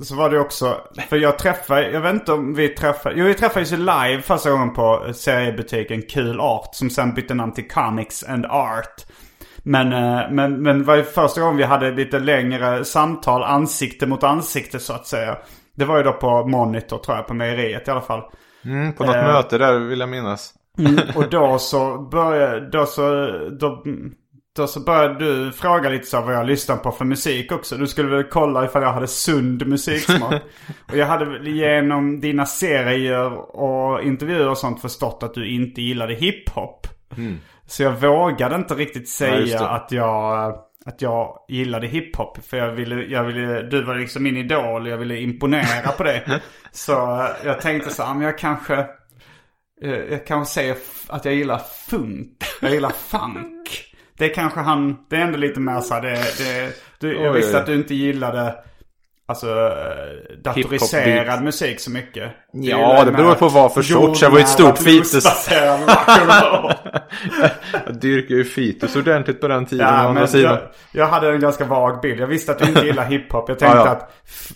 [0.03, 0.77] så var det också,
[1.09, 4.51] för jag träffade, jag vet inte om vi träffade, jo vi träffades ju live första
[4.51, 9.05] gången på seriebutiken Kul Art som sen bytte namn till Comics and Art.
[9.64, 14.07] Men, eh, men, men det var ju första gången vi hade lite längre samtal ansikte
[14.07, 15.38] mot ansikte så att säga.
[15.76, 18.22] Det var ju då på Monitor tror jag, på mejeriet i alla fall.
[18.66, 19.24] Mm, på något Eh.
[19.24, 20.53] möte där vill jag minnas.
[21.16, 23.26] Och då så började, då så,
[23.59, 23.84] då,
[24.55, 27.78] då så började du fråga lite så vad jag lyssnar på för musik också.
[27.78, 30.34] Du skulle väl kolla ifall jag hade sund musiksmak.
[30.91, 36.14] och jag hade genom dina serier och intervjuer och sånt förstått att du inte gillade
[36.14, 36.88] hiphop.
[37.74, 39.69] Så jag vågade inte riktigt Ja, säga det.
[39.69, 40.53] att jag,
[40.86, 42.45] att jag gillade hiphop.
[42.45, 46.03] För jag ville, jag ville, du var liksom min idol och jag ville imponera på
[46.03, 46.41] det.
[46.71, 48.76] Så jag tänkte så här, men jag kanske...
[49.84, 50.76] Eh, Jag kanske säger
[51.07, 51.57] att jag gillar
[51.89, 52.43] funk.
[52.61, 53.69] Jag gillar funk.
[54.17, 57.34] Det är kanske han, det är ändå lite mer så här, det, det, du, jag
[57.34, 58.55] visste att du inte gillade
[59.34, 62.31] Alltså eh, datoriserad musik så mycket.
[62.51, 64.21] Ja, det beror på vad för sorts.
[64.21, 66.73] Jag var ju ett stort rock'n'roll.
[67.86, 69.88] Jag dyrkar ju Fitus ordentligt på den tiden.
[69.88, 70.59] Ja, men jag,
[70.91, 72.19] jag hade en ganska vag bild.
[72.19, 73.49] Jag visste att du inte gillar hiphop.
[73.49, 74.07] Jag tänkte Ja,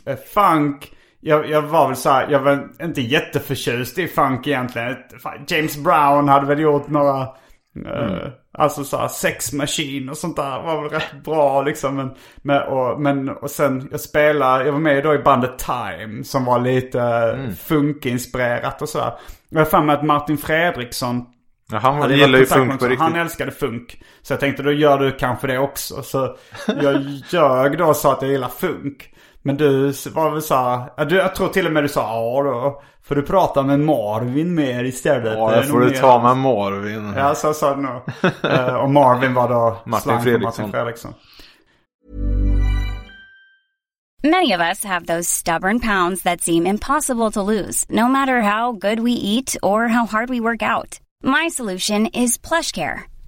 [0.05, 0.13] ja.
[0.13, 4.95] att funk, jag, jag var väl så här, jag var inte jätteförtjust i funk egentligen.
[5.47, 7.28] James Brown hade väl gjort några,
[7.86, 11.95] eh, alltså så Sex Machine och sånt där var väl rätt bra liksom.
[11.95, 16.23] Men, men, och, men, och sen jag spelade, jag var med då i bandet Time
[16.23, 17.55] som var lite mm.
[17.55, 19.13] funkinspirerat och sådär.
[19.49, 21.25] Jag har för mig att Martin Fredriksson
[21.71, 22.99] Ja, han hade gillar ju funk på riktigt.
[22.99, 24.01] Han älskade funk.
[24.21, 26.03] Så jag tänkte då gör du kanske det också.
[26.03, 26.38] Så
[26.82, 29.13] jag ljög då och sa att jag gillar funk.
[29.48, 32.02] Men du var väl så här, ja, du, jag tror till och med du sa
[32.02, 32.82] ja då.
[33.08, 35.38] Får du prata med Marvin mer istället?
[35.38, 37.14] Ja, Det får du ta med Marvin.
[37.18, 38.02] Ja, så sa du nog.
[38.52, 40.43] Eh, och Marvin var då Martin för Fredriksson.
[40.43, 41.14] Martin Fredriksson.
[44.24, 48.72] Many of us have those stubborn pounds that seem impossible to lose, no matter how
[48.72, 51.00] good we eat or how hard we work out.
[51.24, 53.00] My solution is PlushCare.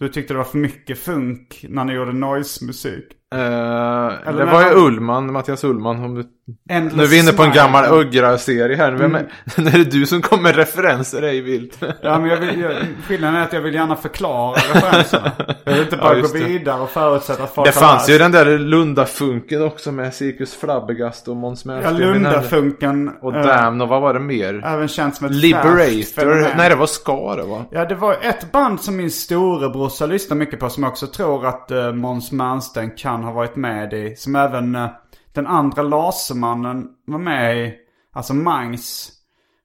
[0.00, 3.04] Du tyckte det var för mycket funk när ni gjorde noise-musik.
[3.34, 6.04] Eh, det var ju Ullman, Mattias Ullman.
[6.04, 6.24] Om du...
[6.70, 8.92] Endless Nu är vi inne på en gammal Uggra-serie här.
[8.92, 9.20] Vem är...
[9.56, 11.78] är det du som kommer med referenser ej vilt?
[12.02, 12.72] Ja men jag vill, jag,
[13.06, 15.32] skillnaden är att jag vill gärna förklara referenserna.
[15.64, 18.32] Jag vill inte bara Ja, gå vidare och förutsätta att folk Det fanns ju den
[18.32, 21.90] där Lunda-funken också med Cirkus Flabbergast och Måns Ja.
[21.90, 23.10] Lundafunken.
[23.20, 24.62] Och eh, Damn, och vad var det mer?
[24.64, 26.56] Även känt som ett Liberator?
[26.56, 27.64] Nej, det var Ska det va?
[27.70, 31.46] Ja, det var ett band som min storebrorsa lyssnar mycket på som jag också tror
[31.46, 34.16] att uh, Måns Malmsten kan ha varit med i.
[34.16, 34.90] Som även eh,
[35.32, 37.74] den andra Lasermannen var med i.
[38.12, 39.12] Alltså Mangs.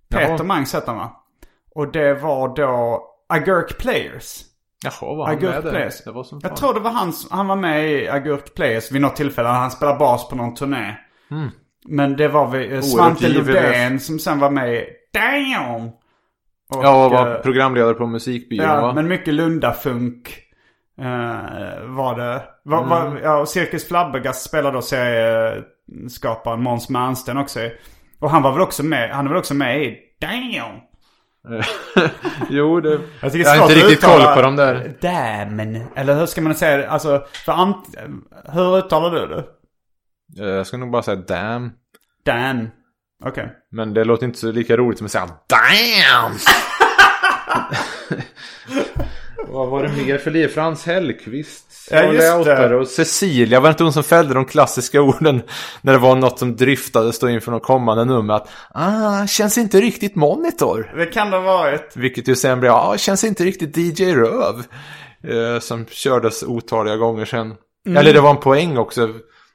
[0.10, 0.44] Peter Jaha.
[0.44, 1.12] Mangs heter han va?
[1.76, 4.42] Och det var då Agurk Players.
[4.84, 5.74] Jaha, var han Agurk med?
[5.74, 6.04] Players.
[6.04, 9.02] Det var som Jag tror det var han, han var med i Agurk Players vid
[9.02, 9.48] något tillfälle.
[9.50, 10.96] Han spelade bas på någon turné.
[11.88, 15.88] Men det var vi, eh, Svante Lodén som sen var med i Damn!
[16.70, 18.94] Och, Ja, var eh, programledare på musikbyrån Ja, va?
[18.94, 20.38] men mycket Lundafunk
[21.00, 22.44] eh, var det.
[22.64, 27.60] Var, var, ja, och Cirkus Flabbergast spelade då serieskaparen Måns Malmsten också.
[28.20, 30.80] Och han var väl också med, han var väl också med i Damn!
[32.50, 33.00] jo, det...
[33.22, 34.98] Jag, tycker är Jag har inte riktigt uttala koll på dem där.
[35.02, 35.60] Damn.
[35.96, 36.90] Eller hur ska man säga det?
[36.90, 37.96] Alltså, för ant...
[38.54, 39.44] Hur uttalar du det?
[40.44, 41.72] Eh, Jag ska nog bara säga damn.
[42.26, 42.70] Damn.
[43.26, 43.52] Okej.
[43.72, 46.32] Men det låter inte så lika roligt som att säga damn!
[49.48, 50.48] Vad var det mer för liv?
[50.48, 51.88] Frans Hellqvist.
[51.92, 52.76] Ja, just det.
[52.76, 53.60] Och Cecilia.
[53.60, 55.42] Var det inte hon som fällde de klassiska orden?
[55.82, 58.34] När det var något som driftades då inför något kommande nummer.
[58.34, 60.94] Att ah, känns inte riktigt monitor.
[60.98, 61.94] Det kan det ha varit.
[61.96, 64.64] Vilket ju sen blev, ah, känns inte riktigt DJ Röv.
[65.24, 67.54] Eh, som kördes otaliga gånger sen.
[67.86, 67.98] Mm.
[67.98, 69.10] Eller det var en poäng också.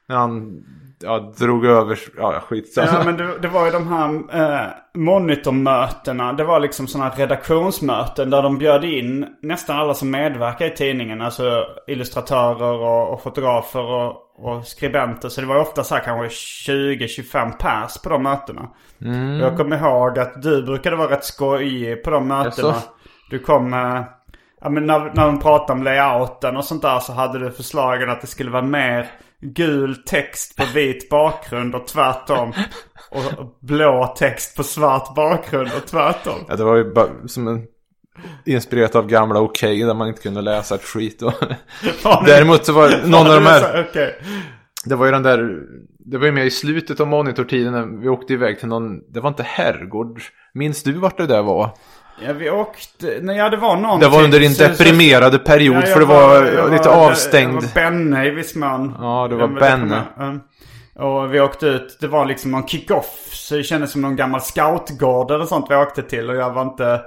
[0.07, 0.63] När han
[1.03, 2.87] ja, drog över, ja skitsamma.
[2.93, 6.33] Ja men det, det var ju de här eh, monitormötena.
[6.33, 11.21] Det var liksom sådana redaktionsmöten där de bjöd in nästan alla som medverkar i tidningen.
[11.21, 15.29] Alltså illustratörer och, och fotografer och, och skribenter.
[15.29, 16.27] Så det var ofta så här kanske
[16.71, 18.69] 20-25 pers på de mötena.
[19.01, 19.35] Mm.
[19.35, 22.75] Och Jag kommer ihåg att du brukade vara rätt skojig på de mötena.
[23.29, 23.73] Du kom...
[23.73, 24.01] Eh,
[24.61, 28.09] ja, men när, när de pratade om layouten och sånt där så hade du förslagen
[28.09, 29.07] att det skulle vara mer
[29.41, 32.53] gul text på vit bakgrund och tvärtom.
[33.09, 36.39] Och blå text på svart bakgrund och tvärtom.
[36.47, 37.65] Ja, det var ju bara som en
[38.45, 41.21] inspirerat av gamla Okej där man inte kunde läsa ett skit.
[41.21, 41.33] Och
[42.25, 44.15] Däremot så var någon av de här, Okej.
[44.85, 45.59] det var ju den där,
[45.99, 49.19] det var ju med i slutet av monitortiden när vi åkte iväg till någon, det
[49.19, 50.21] var inte Herrgård.
[50.53, 51.77] Minns du vart det där var?
[52.19, 53.99] Ja vi åkte, nej ja det var någonting.
[54.09, 57.09] Det var under din Så- så- deprimerade period Ja, för det var, jag lite var-
[57.09, 57.53] avstängd.
[57.61, 58.95] Det var Benne i viss mån.
[58.99, 60.01] Ja, det var var Benne.
[60.17, 60.35] Ja.
[61.05, 63.29] Och vi åkte ut, det var liksom någon kick-off.
[63.31, 66.29] Så det kändes som någon gammal scoutgård eller sånt vi åkte till.
[66.29, 67.01] Och jag var inte,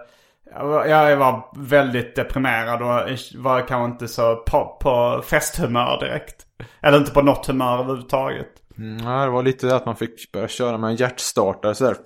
[0.55, 6.35] jag var, jag var väldigt deprimerad och var kanske inte så på, på festhumör direkt.
[6.83, 8.47] Eller inte på något humör överhuvudtaget.
[8.79, 11.97] Mm, ja, det var lite det att man fick börja köra med en hjärtstartare sådär.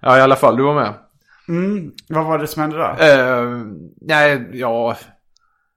[0.00, 0.94] Ja, i alla fall, du var med.
[2.08, 2.90] Vad var det som hände där?
[2.90, 3.62] Eh,
[4.00, 4.96] nej, ja,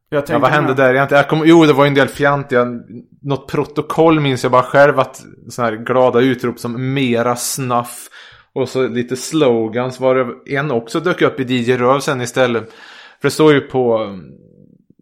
[0.09, 1.21] Jag Ja, vad hände där egentligen?
[1.21, 2.67] Jag kom, jo, det var en del fjantiga.
[3.21, 8.07] Något protokoll minns jag bara själv att sådana här glada utrop som mera snaff.
[8.53, 12.71] Och så lite slogans var det en också dök upp i DJ Röv sen istället.
[13.21, 14.15] För det står ju på,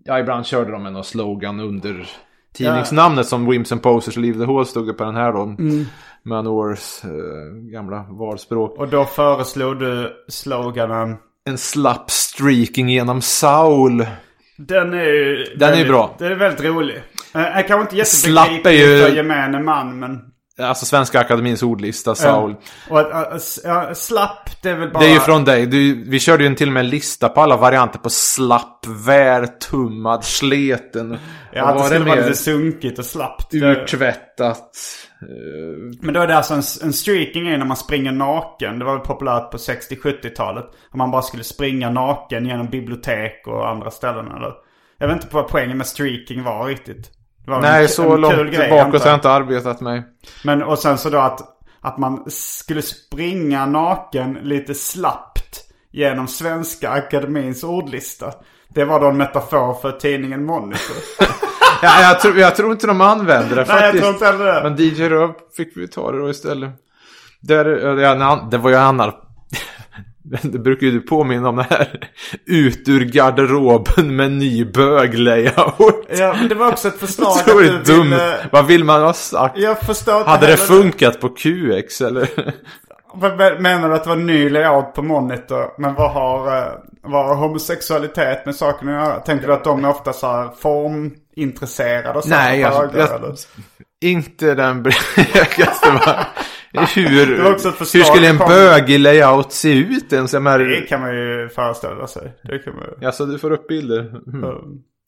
[0.05, 2.09] ja ibland körde de någon slogan under
[2.53, 5.55] tidningsnamnet som Wims and Posers Leave the Hall stod det på den här då.
[6.23, 7.09] Manowars eh,
[7.71, 8.77] gamla valspråk.
[8.77, 11.15] Och då föreslog du sloganen.
[11.45, 14.05] En slapp streaking genom Saul.
[14.57, 15.43] Den är ju...
[15.55, 16.15] Den är väldigt- bra.
[16.19, 16.95] Den är väldigt rolig.
[17.35, 20.19] Eh, Jag kanske inte är jättebegriplig för gemene man men...
[20.59, 22.55] Alltså Svenska Akademins ordlista, Saul.
[22.89, 24.99] Och att, ja, slapp, det är väl bara...
[24.99, 25.65] Det är ju från dig.
[25.65, 28.85] Du, vi körde ju en till och med en lista på alla varianter på slapp,
[28.87, 31.17] värtummad, sleten.
[31.53, 33.53] Ja, att det var skulle vara lite sunkigt och slappt.
[33.53, 34.75] Urtvättat.
[35.21, 38.79] eh, Men då är det alltså en, en streaking är när man springer naken.
[38.79, 40.65] Det var väl populärt på 60-70-talet.
[40.91, 44.53] Om man bara skulle springa naken genom bibliotek och andra ställen eller...
[44.97, 47.11] Jag vet inte vad poängen med streaking var riktigt.
[47.49, 50.03] Var en Nej, k- så en långt grej, bakåt har jag inte arbetat med.
[50.43, 51.39] Men och sen så då att,
[51.81, 55.59] att man skulle springa naken lite slappt
[55.91, 58.31] genom Svenska Akademins ordlista.
[58.69, 60.95] Det var då en metafor för tidningen Monitor.
[61.81, 64.03] Ja, jag, tror, jag tror inte de använder det Nej, jag faktiskt.
[64.03, 64.63] tror inte heller det.
[64.69, 66.69] Men DJ Röv fick vi ta det då istället.
[67.41, 67.93] Där, ja,
[68.51, 69.11] det, en var ju en annan...
[70.43, 72.09] Det brukar ju du påminna om det här.
[72.45, 76.07] Ut ur garderoben med ny böglayout.
[76.09, 78.09] Ja, men det var också ett förslag Otroligt att du dum.
[78.09, 78.37] ville...
[78.51, 79.57] Vad vill man ha sagt?
[79.57, 82.29] Jag förstår Hade det funkat på QX eller?
[83.59, 85.81] Menar du att det var ny layout på Monitor?
[85.81, 89.19] Men vad har, eh, vad har homosexualitet med saken att göra?
[89.19, 93.35] Tänker du att de är ofta så här formintresserade och så Nej, jag, eller?
[94.01, 96.25] inte den blekaste.
[96.73, 97.43] Hur,
[97.93, 100.33] hur skulle en bögig layout se ut ens?
[100.33, 102.33] Jag menar, Det kan man ju föreställa sig.
[102.43, 103.05] Det kan man ju.
[103.07, 103.99] Alltså du får upp bilder.
[103.99, 104.43] Mm.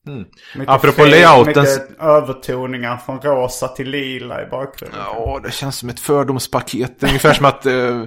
[0.08, 0.26] Mm.
[0.56, 5.00] Mycket Apropå fel, layouten- Mycket övertoningar från rosa till lila i bakgrunden.
[5.06, 7.04] Ja, det känns som ett fördomspaket.
[7.04, 8.04] Ungefär som att eh,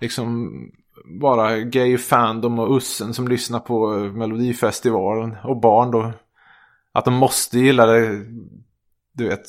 [0.00, 0.50] liksom
[1.20, 6.12] bara gay fandom och ussen som lyssnar på eh, Melodifestivalen och barn då.
[6.92, 8.24] Att de måste gilla det.
[9.14, 9.46] Du vet.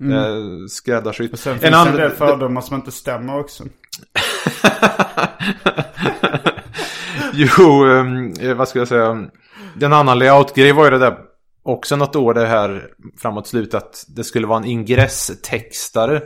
[0.00, 0.68] Mm.
[0.68, 1.32] Skräddarsytt.
[1.32, 3.64] Och sen finns En en annan- del fördomar som inte stämmer också.
[7.32, 9.28] Jo, ehm, eh, vad ska jag säga?
[9.82, 11.16] En annan layout-grej var ju det där
[11.62, 12.86] också något år det här
[13.18, 16.22] framåt slutet att det skulle vara en ingresstextare.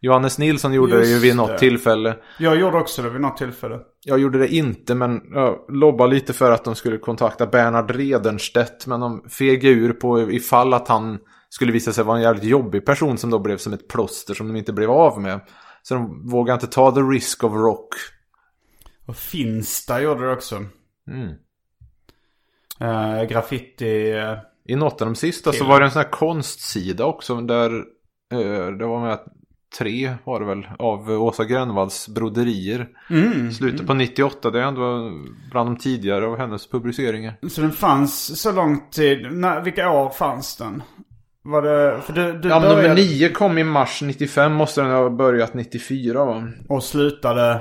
[0.00, 1.58] Johannes Nilsson gjorde det ju Just vid något det.
[1.58, 2.16] tillfälle.
[2.38, 3.78] Jag gjorde också det vid något tillfälle.
[4.04, 8.86] Jag gjorde det inte men jag lobbade lite för att de skulle kontakta Bernhard Redenstedt.
[8.86, 11.18] Men de fegade ur på ifall att han
[11.48, 14.48] skulle visa sig vara en jävligt jobbig person som då blev som ett plåster som
[14.48, 15.40] de inte blev av med.
[15.82, 17.94] Så de vågade inte ta the risk of rock.
[19.06, 20.64] Och Finsta gjorde det också.
[21.10, 21.34] Mm.
[22.80, 24.10] Eh, graffiti.
[24.12, 25.66] eh, I något av de sista så Till.
[25.66, 27.70] var det en sån här konstsida också där
[28.32, 29.18] eh, det var med
[29.78, 32.88] tre var det väl av Åsa Grönvalls broderier.
[33.10, 33.52] Mm.
[33.52, 35.10] Slutet på 98, det är ändå
[35.50, 37.34] bland de tidigare av hennes publiceringar.
[37.48, 39.32] Så den fanns så lång tid.
[39.32, 40.82] När, vilka år fanns den?
[41.50, 42.02] Var det...
[42.02, 45.54] För du, du Ja, nummer började 9 kom i mars 95, måste den ha börjat
[45.54, 46.48] 94 va?
[46.68, 47.60] och slutade...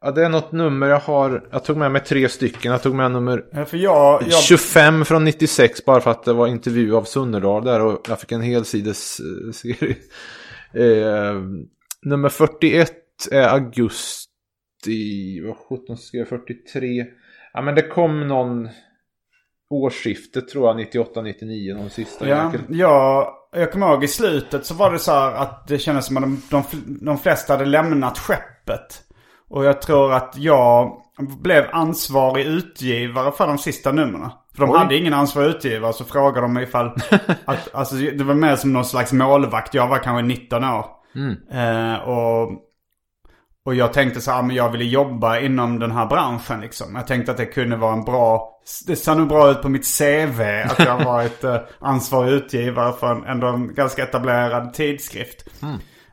[0.00, 1.48] Ja, det är något nummer jag har.
[1.52, 2.72] Jag tog med mig tre stycken.
[2.72, 4.22] Jag tog med nummer Ja, jag...
[4.22, 8.20] jag 25 från 96 bara för att det var intervju av Sunnerdal där och jag
[8.20, 9.96] fick en helsides eh, serie.
[10.74, 11.34] Eh,
[12.02, 12.92] nummer 41
[13.30, 17.04] är augusti, vad 17 skrev jag, 43.
[17.52, 18.68] Ja men det kom någon
[19.72, 22.60] årsskiftet tror jag, 98-99, någon sista Ja, jäkel.
[22.78, 26.16] jag, jag kommer ihåg i slutet så var det så här att det kändes som
[26.16, 26.62] att de, de,
[27.00, 29.02] de flesta hade lämnat skeppet.
[29.50, 30.92] Och jag tror att jag
[31.40, 34.30] blev ansvarig utgivare för de sista numren.
[34.56, 34.78] För de Oj.
[34.78, 36.86] hade ingen ansvarig utgivare så frågade de mig ifall...
[37.44, 39.74] att, alltså det var mer som någon slags målvakt.
[39.74, 40.86] Jag var kanske 19 år.
[41.52, 42.50] Eh, och,
[43.64, 46.94] och jag tänkte så här, men jag ville jobba inom den här branschen liksom.
[46.94, 48.58] Jag tänkte att det kunde vara en bra...
[48.86, 53.14] Det ser nog bra ut på mitt CV att jag varit eh, ansvarig utgivare för
[53.14, 55.44] en, ändå en ganska etablerad tidskrift.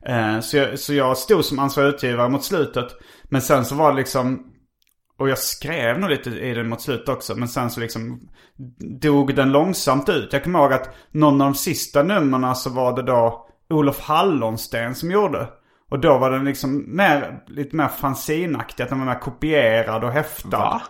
[0.06, 2.88] Eh, så, jag, så jag stod som ansvarig utgivare mot slutet.
[3.24, 4.46] Men sen så var det liksom...
[5.20, 7.36] Och jag skrev nog lite i den mot slutet också.
[7.36, 8.20] Men sen så liksom
[9.02, 10.34] dog den långsamt ut.
[10.34, 14.96] Jag kommer ihåg att någon av de sista numren så var det då Olof Hallonsten
[14.96, 15.48] som gjorde.
[15.90, 18.84] Och då var den liksom mer, lite mer fanzinaktig.
[18.84, 20.58] Att den var mer kopierad och häftad.
[20.60, 20.82] Va?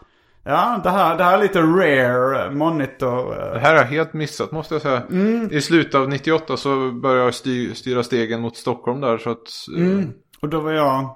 [0.44, 3.32] Ja, det här, det här är lite rare monitor.
[3.48, 5.02] eh, Det här har jag helt missat måste jag säga.
[5.12, 5.50] Mm.
[5.52, 9.38] I slutet av 98 så började jag sty- styra stegen mot Stockholm där så att...
[9.78, 10.12] eh, Mm.
[10.42, 11.16] Och då var jag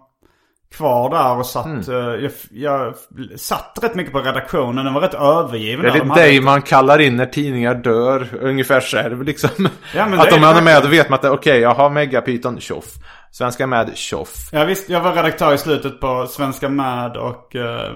[0.76, 1.80] kvar där och satt, Mm.
[1.80, 2.94] eh, jag, jag
[3.36, 4.86] satt rätt mycket på redaktionen.
[4.86, 5.82] Den var rätt övergiven.
[5.86, 6.00] Det är.
[6.00, 8.28] De dig man kallar in när tidningar dör.
[8.42, 9.50] Ungefär är väl liksom.
[9.96, 12.60] Ja, att de är är det med, då vet man att okej, jag har Megapyton,
[12.60, 12.86] tjoff.
[13.34, 14.50] Svenska med, tjoff.
[14.52, 17.56] Ja visst, jag var redaktör i slutet på Svenska Mad och...
[17.56, 17.92] Eh,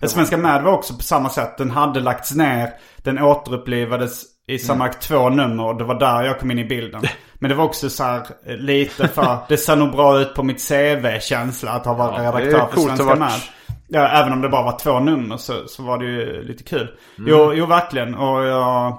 [0.00, 1.58] ja, Svenska Mad var också på samma sätt.
[1.58, 2.70] Den hade lagts ner.
[2.96, 7.02] Den återupplivades i sammanlagt två nummer och det var där jag kom in i bilden.
[7.38, 9.36] Men det var också så här eh, lite för...
[9.48, 13.04] Det ser nog bra ut på mitt CV-känsla att ha varit Ja, redaktör att Svenska
[13.06, 13.40] varit- Mad.
[13.88, 16.88] Ja, även om det bara var två nummer så, så var det ju lite kul.
[17.18, 17.30] Mm.
[17.30, 18.14] Jo, jo, verkligen.
[18.14, 18.98] Och jag...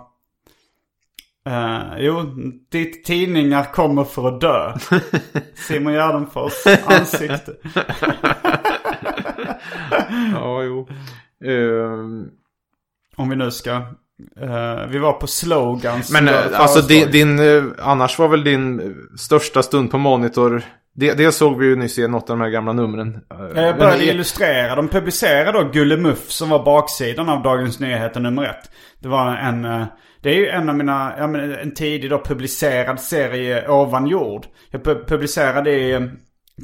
[1.49, 2.21] Eh, jo,
[2.71, 4.73] ditt tidningar kommer för att dö.
[5.55, 6.53] Simon Gärdenfors
[6.85, 7.53] ansikte.
[10.33, 10.87] Ja, jo.
[11.45, 12.25] Ehm,
[13.15, 13.71] Om vi nu ska...
[14.41, 16.11] eh, vi var på slogans.
[16.11, 17.39] men eh, alltså din, din,
[17.79, 20.63] annars var väl din största stund på monitor.
[20.95, 23.19] Det, det såg vi ju nyss i något av de här gamla numren.
[23.29, 24.75] Jag men började i- illustrera.
[24.75, 28.71] De publicerade då Gullemuff som var baksidan av Dagens Nyheter nummer ett.
[28.99, 29.85] Det var en...
[30.21, 34.45] Det är ju en av mina, ja men en tidig då publicerad serie ovan jord.
[34.69, 36.01] Jag pu- publicerade i eh,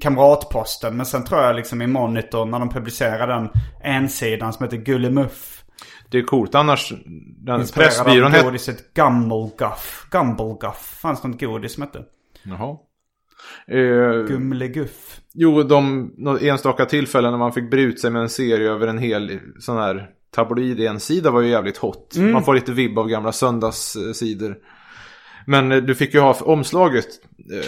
[0.01, 0.97] Kamratposten.
[0.97, 3.49] Men sen tror jag liksom i Monitor när de publicerade den
[3.83, 5.63] ensidan som heter Gullemuff.
[6.09, 6.93] Det är coolt annars.
[7.37, 8.45] Den pressbyrån hette...
[8.45, 10.07] godiset Gumbleguff.
[10.11, 10.99] Gumbleguff.
[11.01, 12.03] Fanns något godis som hette?
[12.43, 12.77] Jaha.
[13.67, 15.19] Eh, Gumleguff.
[15.33, 19.39] Jo, de enstaka tillfällen när man fick ut sig med en serie över en hel
[19.59, 22.15] sån här tabloid-ensida var ju jävligt hot.
[22.15, 22.31] Mm.
[22.31, 24.55] Man får lite vibb av gamla söndagssidor.
[25.45, 27.05] Men eh, du fick ju ha omslaget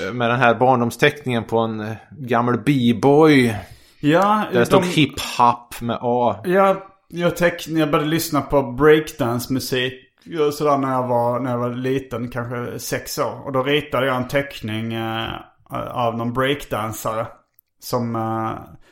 [0.08, 3.56] eh, med den här barndomsteckningen på en eh, gammal b-boy.
[4.00, 6.36] Ja, Där det stod de- hip-hop med A.
[6.44, 9.94] Jag, jag, teck, jag började lyssna på breakdance-musik
[10.24, 13.46] ja, sådär när jag, var, när jag var liten, kanske sex år.
[13.46, 15.30] Och då ritade jag en teckning eh,
[15.92, 17.28] av någon breakdansare.
[17.80, 18.52] Som, eh,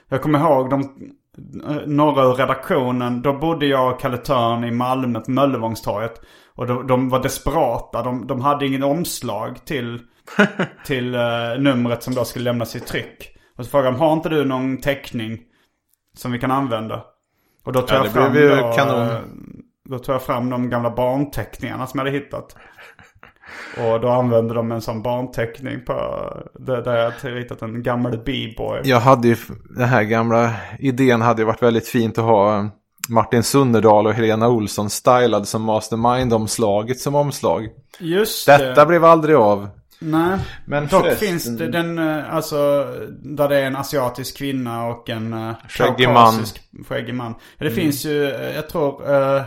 [0.09, 0.95] jag kommer ihåg de,
[1.85, 3.21] några ur redaktionen.
[3.21, 6.21] Då bodde jag och Kalle Törn i Malmö på Möllevångstorget.
[6.55, 8.03] Och de, de var desperata.
[8.03, 9.99] De, de hade ingen omslag till,
[10.85, 11.21] till eh,
[11.59, 13.37] numret som då skulle lämnas i tryck.
[13.57, 15.39] Och så frågade de, har inte du någon teckning
[16.13, 17.03] som vi kan använda?
[17.63, 19.19] Och då tog Ja, jag fram då, eh,
[19.89, 22.55] då tog jag fram de gamla barnteckningarna som jag hade hittat.
[23.77, 25.93] Och då använde de en sån barnteckning på,
[26.59, 28.81] där där jag hade ritat en gammal b-boy.
[28.83, 29.35] Jag hade ju,
[29.77, 32.69] den här gamla idén hade ju varit väldigt fint att ha
[33.09, 37.67] Martin Sunnerdal och Helena Olsson stylade som Mastermind-omslaget som omslag.
[37.99, 38.85] Just Detta det.
[38.85, 39.69] blev aldrig av.
[39.99, 40.37] Nej.
[40.65, 42.85] Men Dock förresten- finns det den, eh, alltså,
[43.23, 46.33] där det är en asiatisk kvinna och en uh, Skäggig man.
[46.89, 47.35] skäggig man.
[47.57, 47.75] Det Mm.
[47.75, 49.41] finns ju, eh, jag tror, eh,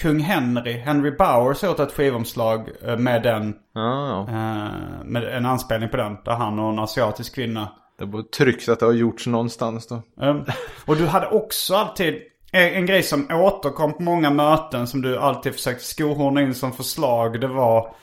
[0.00, 3.54] kung Henry, Henry Bowers gjort ett skivomslag eh, med den.
[3.74, 4.20] Ja.
[4.28, 6.16] eh, med en anspelning på den.
[6.24, 7.68] Där han och en asiatisk kvinna.
[7.98, 10.02] Det var tryggt att det har gjorts någonstans då.
[10.16, 10.44] Um,
[10.86, 12.14] och du hade också alltid
[12.52, 16.72] en, en grej som återkom på många möten som du alltid försökte skohorna in som
[16.72, 17.40] förslag.
[17.40, 17.94] Det var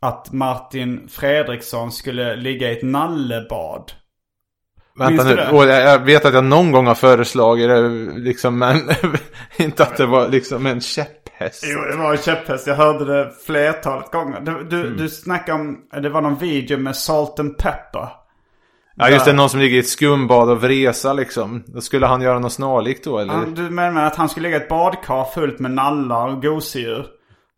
[0.00, 3.92] att Martin Fredriksson skulle ligga i ett nallebad.
[4.98, 7.88] Vänta nu, och jag, vet att jag någon gång har föreslagit det
[8.20, 8.76] liksom, men
[9.56, 11.64] inte att det var liksom en käpphäst.
[11.66, 12.66] Jo, det var en käpphäst.
[12.66, 14.40] Jag hörde det flertalet gånger.
[14.40, 14.96] Du, du, Mm.
[14.96, 18.08] du snackade om, det var någon video med Salt and Pepper.
[18.96, 21.62] Ja just det, någon som ligger i ett skumbad och vresa liksom.
[21.66, 23.32] Då skulle han göra något snarlikt då eller?
[23.34, 27.06] Han, du menar att han skulle ligga i ett badkar fullt med nallar och gosedjur?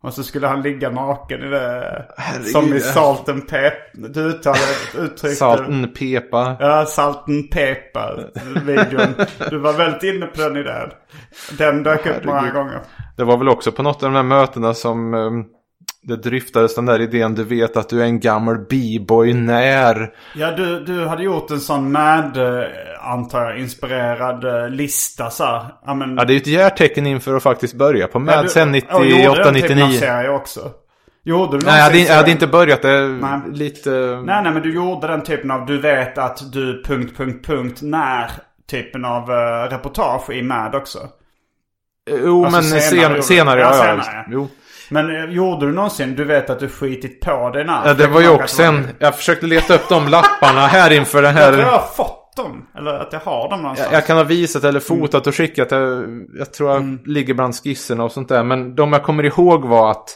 [0.03, 2.05] Och så skulle han ligga naken i det.
[2.51, 4.09] Som i Salt and Pepper.
[4.09, 4.61] Du uttalade
[4.97, 5.35] uttryckte...
[5.35, 6.57] Salten pepa.
[6.59, 8.31] Ja, Salten Pepper
[8.65, 9.25] videon.
[9.49, 10.89] Du var väldigt inne på den idén.
[11.57, 12.55] Den dök upp många Herregud.
[12.55, 12.79] gånger.
[13.17, 15.45] Det var väl också på något av de här mötena som um,
[16.03, 17.35] det dryftades den där idén.
[17.35, 20.09] Du vet att du är en gammal b-boy när.
[20.35, 22.63] Ja, du, du hade gjort en sån med, eh,
[23.11, 25.65] antar jag, inspirerad eh, lista så här.
[25.85, 28.41] Ja, men, Ja det är ju ett järtecken inför att faktiskt börja på med Ja,
[28.41, 29.99] du- sen och gjorde den typen av 98-99.
[29.99, 30.71] serie också.
[31.25, 33.39] Gjorde du Nej jag hade, jag hade inte börjat det Nej.
[33.51, 33.89] lite...
[34.25, 37.79] Nej, nej, men du gjorde den typen av du vet att du punkt, punkt, punkt
[37.81, 38.31] när
[38.71, 40.99] typen av uh, reportage i Mad också.
[42.11, 44.23] Jo Alltså, men senare senare, senare, ja, ja, senare, ja.
[44.27, 44.47] Jo.
[44.93, 47.87] Men eh, gjorde du någonsin, du vet att du skitit på dig när?
[47.87, 48.87] Ja det var ju också en...
[48.99, 51.77] Jag försökte leta upp de lapparna här inför den Jag tror jag här...
[51.79, 52.67] har fått dem.
[52.77, 53.89] Eller att jag har dem någonstans.
[53.91, 55.71] Jag, jag kan ha visat eller fotat och skickat.
[55.71, 56.05] Jag,
[56.39, 56.99] jag tror jag Mm.
[57.05, 58.43] ligger bland skisserna och sånt där.
[58.43, 60.09] Men de jag kommer ihåg var att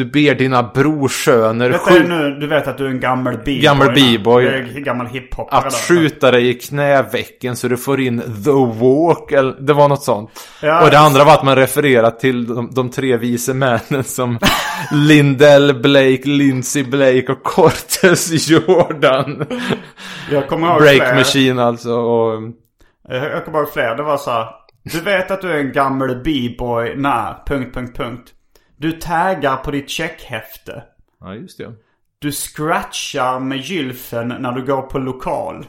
[0.00, 3.60] du ber dina brorsöner Detta är nu, du vet att du är en gammal b-boy.
[3.60, 4.72] Gammal b-boy.
[4.80, 5.70] Gammal hiphopare att där.
[5.70, 8.50] skjuta dig i knävecken så du får in the
[8.84, 9.32] walk.
[9.32, 10.30] Eller, det var något sånt.
[10.62, 14.38] Ja, och det andra var att man refererar till de, de tre vise männen som
[14.92, 19.46] Lindell Blake, Lindsey Blake och Cortez Jordan.
[20.30, 21.14] Jag kommer ihåg Break fler.
[21.14, 21.92] Machine alltså.
[21.92, 22.42] Och,
[23.08, 23.96] Jag, kommer ihåg fler.
[23.96, 24.46] Det var så här.
[24.82, 27.34] Du vet att du är en gammal b-boy när...
[27.46, 28.32] Punkt, punkt, punkt.
[28.80, 30.82] Du taggar på ditt checkhäfte.
[31.20, 31.72] ja, just det.
[32.18, 35.66] Du scratchar med gylfen när du går på lokal.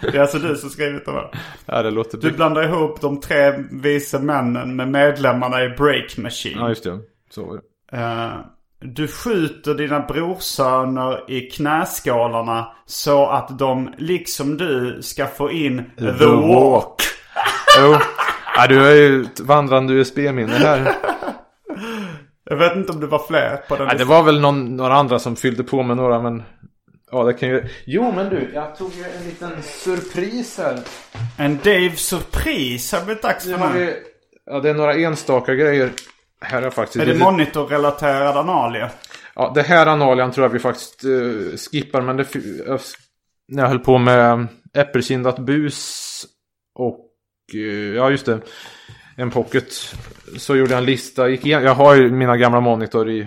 [0.00, 1.30] Det är alltså du som skrivit det här.
[1.66, 6.58] Ja, det låter Du blandar ihop de tre vise männen med medlemmarna i Break Machine.
[6.58, 7.00] Ja, just det.
[7.30, 7.60] Så var
[7.90, 7.96] det.
[7.98, 8.38] Eh,
[8.80, 16.26] du skjuter dina brorsöner i knäskålarna så att de, liksom du, ska få in the,
[16.26, 17.02] walk.
[17.80, 17.98] Jo.
[18.56, 20.96] Ja, du har ju ett vandrande USB-minne här.
[22.50, 24.94] Jag vet inte om det var fler på den Ja, det var väl någon, några
[24.94, 26.42] andra som fyllde på med några, men...
[27.10, 27.68] Ja, det kan ju...
[27.86, 30.80] Jo, men du, jag tog ju en liten surpris här.
[31.38, 33.78] En Dave-surpris har blivit dags för nu.
[33.78, 33.94] vi...
[34.46, 35.90] Ja, det är några enstaka grejer.
[36.40, 37.02] Här är faktiskt...
[37.02, 38.90] Är det lite- monitorrelaterad analia?
[39.34, 42.34] Ja, det här analian tror jag vi faktiskt uh, skippar, men det...
[43.48, 46.24] När jag höll på med äppelkindat bus
[46.74, 47.03] och...
[47.54, 48.40] eh, ja, just det.
[49.16, 49.72] En pocket.
[50.36, 51.28] Så gjorde jag en lista.
[51.28, 53.26] Gick igen, jag har ju mina gamla monitor i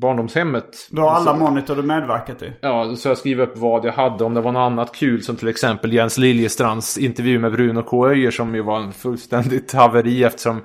[0.00, 0.88] barndomshemmet.
[0.90, 2.52] Du har alla monitor du medverkat i.
[2.60, 4.24] Ja, så jag skrev upp vad jag hade.
[4.24, 8.08] Om det var något annat kul som till exempel Jens Liljestrands intervju med Bruno K.
[8.08, 10.64] Öijer som ju var en fullständigt haveri eftersom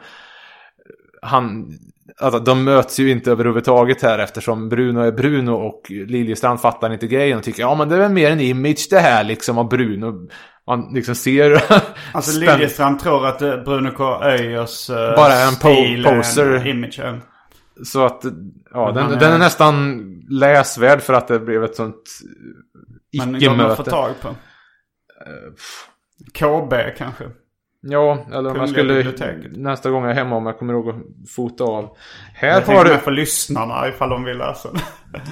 [1.22, 1.72] han...
[2.22, 7.08] Alltså, de möts ju inte överhuvudtaget här eftersom Bruno är Bruno och Liljestrand fattar inte
[7.08, 9.70] grejen och tycker ja men det är väl mer en image det här liksom av
[9.70, 10.28] Bruno.
[10.68, 11.62] Man liksom ser...
[12.14, 14.24] Alltså Liljestrand tror att eh, Bruno K.
[14.24, 15.56] Öijers uh, Bara en po-
[15.86, 16.54] stil poser.
[16.54, 17.02] en image.
[17.86, 18.22] Så att,
[18.72, 20.00] ja, Men den, är- den är nästan
[20.30, 22.04] läsvärd för att det blev ett sånt
[23.18, 23.90] Men går man att få icke-möte.
[23.92, 24.30] tag på?
[26.34, 27.24] KB kanske?
[27.82, 29.52] Ja, eller om jag skulle biblioteket.
[29.58, 30.96] nästa gång jag är hemma om jag kommer ihåg att
[31.36, 31.98] fota av.
[32.34, 32.90] Här Jag har du...
[32.90, 34.70] med för lyssnarna ifall de vill läsa.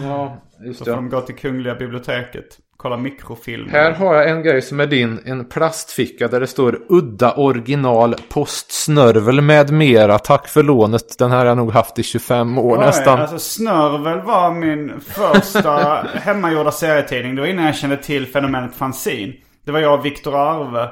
[0.03, 1.15] Ja, just Så får de det.
[1.15, 2.57] gå till Kungliga biblioteket.
[2.78, 3.69] Kolla mikrofilm.
[3.69, 5.19] Här har jag en grej som är din.
[5.26, 10.19] En plastficka där det står udda original postsnörvel med mera.
[10.19, 11.17] Tack för lånet.
[11.17, 13.21] Den här har jag nog haft i 25 år Oj, nästan.
[13.21, 15.71] Alltså Snörvel var min första
[16.13, 17.36] hemmagjorda serietidning.
[17.36, 19.34] Det var innan jag kände till fenomenet fanzine.
[19.65, 20.89] Det var jag och Viktor Arve.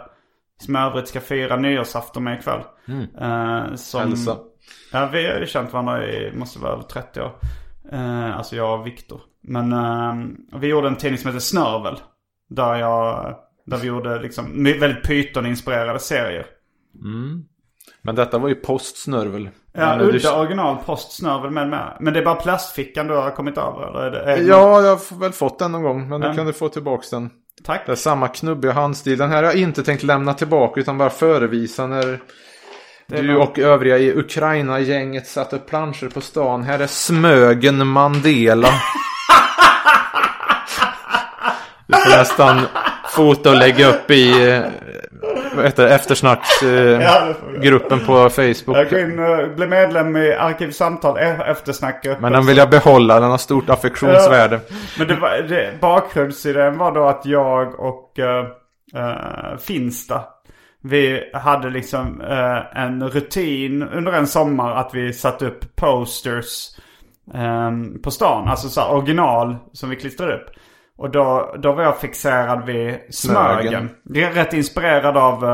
[0.62, 2.62] Som jag övrigt ska fira nyårsafton med ikväll.
[3.22, 4.38] Eh, som, Hälsa.
[4.92, 7.32] Ja, vi har ju känt varandra i, måste vara över 30 år.
[7.92, 9.22] Eh, alltså jag och Viktor.
[9.44, 11.96] Men eh, vi gjorde en tidning som heter Snörvel.
[12.50, 13.36] Där jag,
[13.66, 16.46] där vi gjorde liksom väldigt Python-inspirerade serier.
[18.02, 19.50] Men detta var ju postsnörvel.
[19.74, 21.98] Ja, Men du- udda original postsnörvel med med.
[22.00, 23.88] Men det är bara plastfickan du har kommit över?
[23.88, 26.10] Eller är det, är det Ja, jag har väl fått den någon gång.
[26.10, 26.34] Men du Ja.
[26.34, 27.30] kan du få tillbaka den.
[27.64, 27.86] Tack.
[27.86, 29.18] Det är samma knubbiga handstil.
[29.18, 32.20] Den här har jag inte tänkt lämna tillbaka utan bara förevisa när
[33.08, 36.64] du och övriga i Ukraina-gänget satte upp planscher på stan.
[36.64, 38.68] Här är Smögen Mandela.
[41.88, 42.62] Du får nästan
[43.10, 44.62] fota och lägga upp i eh,
[45.64, 48.78] heter eftersnacksgruppen på Facebook.
[48.78, 52.06] Jag går in och blir medlem i Arkivsamtal e- eftersnack.
[52.20, 54.60] Men den vill jag behålla, den har stort affektionsvärde.
[54.98, 58.46] Men det var, det, bakgrundsidén var då att jag och uh,
[59.58, 60.24] Finsta.
[60.86, 66.70] Vi hade liksom eh, en rutin under en sommar att vi satte upp posters
[67.34, 68.48] ehm, på stan.
[68.48, 70.50] Alltså så original som vi klistrade upp.
[70.98, 73.62] Och då, då var jag fixerad vid Smögen.
[73.62, 73.90] Smögen.
[74.04, 75.46] Det är rätt inspirerad av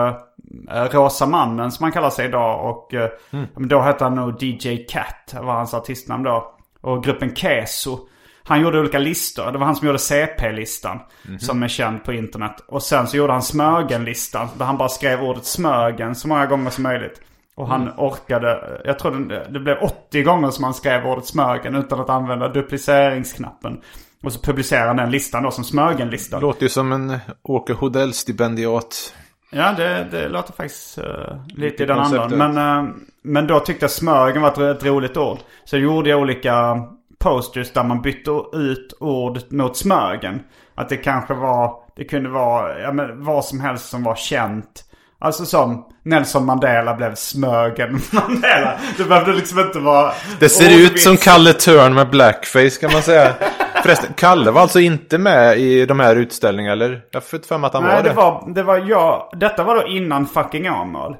[0.70, 2.70] eh, Rosa Mannen som han kallar sig idag.
[2.70, 6.54] Och eh, men då hette han nog DJ Cat, var hans artistnamn då.
[6.82, 8.00] Och gruppen Keso.
[8.44, 9.52] Han gjorde olika listor.
[9.52, 11.00] Det var han som gjorde CP-listan.
[11.40, 12.56] Som är känd på internet.
[12.68, 14.48] Och sen så gjorde han Smögen-listan.
[14.58, 17.22] Där han bara skrev ordet Smögen så många gånger som möjligt.
[17.56, 21.76] Och han orkade, jag tror det, det blev 80 gånger som han skrev ordet Smögen
[21.76, 23.82] utan att använda dupliceringsknappen.
[24.24, 26.42] Och så publicerade han den listan då som Smögen-listan.
[26.42, 29.14] Låter ju som en Åke Hodell-stipendiat.
[29.52, 31.06] Ja, det, det låter faktiskt eh,
[31.48, 32.38] lite i den andan.
[32.38, 32.92] Men, eh,
[33.24, 35.38] men då tyckte jag Smögen var ett, ett roligt ord.
[35.66, 36.84] Så gjorde jag olika
[37.20, 40.40] posters där man bytte ut ord mot Smögen.
[40.76, 44.84] Att det kanske var, det kunde vara, ja men vad som helst som var känt.
[45.22, 48.80] Alltså som Nelson Mandela blev Smögen Mandela.
[48.98, 50.14] Det behövde liksom inte vara...
[50.40, 51.04] Det ser ut ordvits.
[51.04, 53.34] som Kalle Törn med blackface kan man säga.
[53.84, 57.02] Förresten, Kalle var alltså inte med i de här utställningarna eller?
[57.12, 59.30] Jag har fått för mig att han Nej, var det var, det var jag.
[59.40, 61.16] Detta var då innan Fucking Åmål.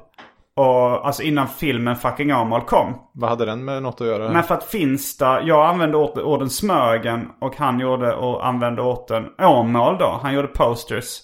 [0.56, 2.94] Och alltså innan filmen Fucking Åmål kom.
[3.14, 4.32] Vad hade den med något att göra?
[4.32, 9.24] Men för att Finsta, jag använde ord- orden Smögen och han gjorde och använde orden
[9.42, 10.20] Åmål då.
[10.22, 11.18] Han gjorde posters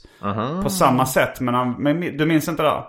[0.63, 1.41] på samma sätt.
[1.41, 2.85] Men, han, men du minns inte det?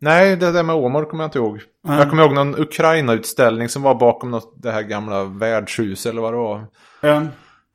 [0.00, 1.60] Nej, det där med Åmål kommer jag inte ihåg.
[1.88, 6.32] Jag kommer ihåg någon Ukraina-utställning som var bakom något, det här gamla värdshuset eller vad
[6.32, 6.64] det var.
[7.00, 7.22] Ja.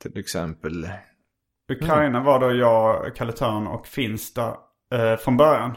[0.02, 0.88] Till exempel.
[1.72, 4.56] Ukraina var då jag, Kalle Törn och Finsta
[4.92, 5.76] eh, från början.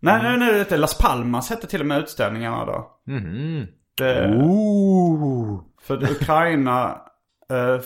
[0.00, 3.00] Nej, nej, nej, det är Las Palmas hette till och med utställningarna då.
[3.06, 3.66] Mhm.
[3.98, 5.62] Det, Ooh.
[5.82, 7.00] För Ukraina,
[7.50, 7.80] eh,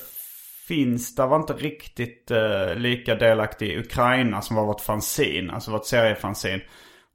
[0.68, 5.86] Finsta var inte riktigt eh, lika delaktig i Ukraina som var vårt fanzine, alltså vårt
[5.86, 6.60] seriefanzine.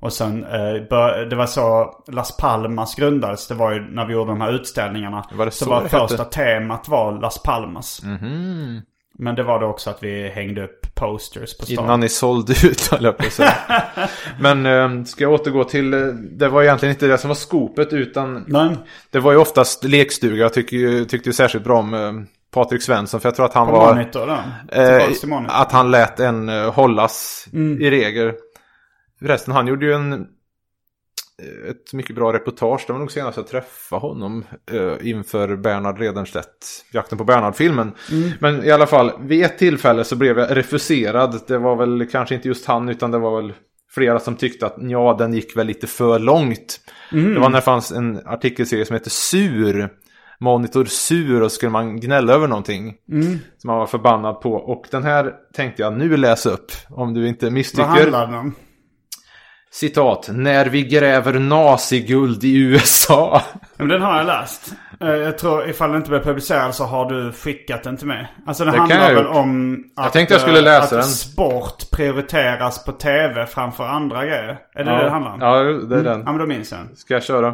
[0.01, 4.13] Och sen, eh, bör, det var så Las Palmas grundades, det var ju när vi
[4.13, 5.25] gjorde de här utställningarna.
[5.33, 6.35] Var det så så var det första hette?
[6.35, 8.01] Temat var Las Palmas.
[9.19, 11.85] Men det var det också att vi hängde upp posters på stan.
[11.85, 13.53] Innan ni sålde ut, höll jag på att säga.
[14.39, 15.99] Men eh, ska jag återgå till, eh,
[16.31, 18.69] det var egentligen inte det som var skopet utan Nej,
[19.11, 20.35] det var ju oftast lekstuga.
[20.43, 22.11] Jag tycker, ju- tyckte ju särskilt bra om eh,
[22.53, 23.93] Patrik Svensson för jag tror att han på var...
[23.95, 24.37] Monitor då.
[24.81, 25.03] Eh,
[25.47, 27.81] att han lät en eh, hållas Mm.
[27.81, 28.31] i regel.
[29.21, 32.83] Förresten, han gjorde ju en, eh, ett mycket bra reportage.
[32.87, 37.91] Det var nog senast jag träffade honom eh, inför Bernhard Redenstedt, Jakten på Bernhard-filmen.
[38.11, 38.29] Mm.
[38.39, 41.39] Men i alla fall, vid ett tillfälle så blev jag refuserad.
[41.47, 43.53] Det var väl kanske inte just han, utan det var väl
[43.91, 46.79] flera som tyckte att ja, den gick väl lite för långt.
[47.11, 47.33] Mm.
[47.33, 49.89] Det var när det fanns en artikelserie som heter Sur.
[50.39, 52.95] Monitor sur och skulle man gnälla över någonting.
[53.11, 53.39] Mm.
[53.57, 54.53] Som man var förbannad på.
[54.53, 56.71] Och den här tänkte jag nu läsa upp.
[56.89, 57.83] Om du inte Vad misstycker.
[57.83, 58.55] handlar den om?
[59.73, 60.29] Citat.
[60.33, 63.41] När vi gräver naziguld i USA.
[63.53, 64.73] Ja, Men den har jag läst.
[65.01, 68.33] Eh, Jag tror ifall den inte blir publicerad så har du skickat den till mig.
[68.47, 69.35] Alltså det, Det handlar jag väl gjort.
[69.35, 71.03] om att, tänkte jag skulle eh, läsa att den.
[71.03, 74.57] sport prioriteras på tv framför andra grejer.
[74.75, 75.39] Är det det det handlar om?
[75.41, 76.19] Ja, det är den.
[76.25, 76.95] Ja men då minns jag den.
[76.95, 77.47] Ska jag köra?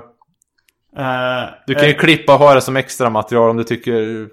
[0.97, 4.28] Eh, Du kan ju eh, klippa och ha det som extra material om du tycker...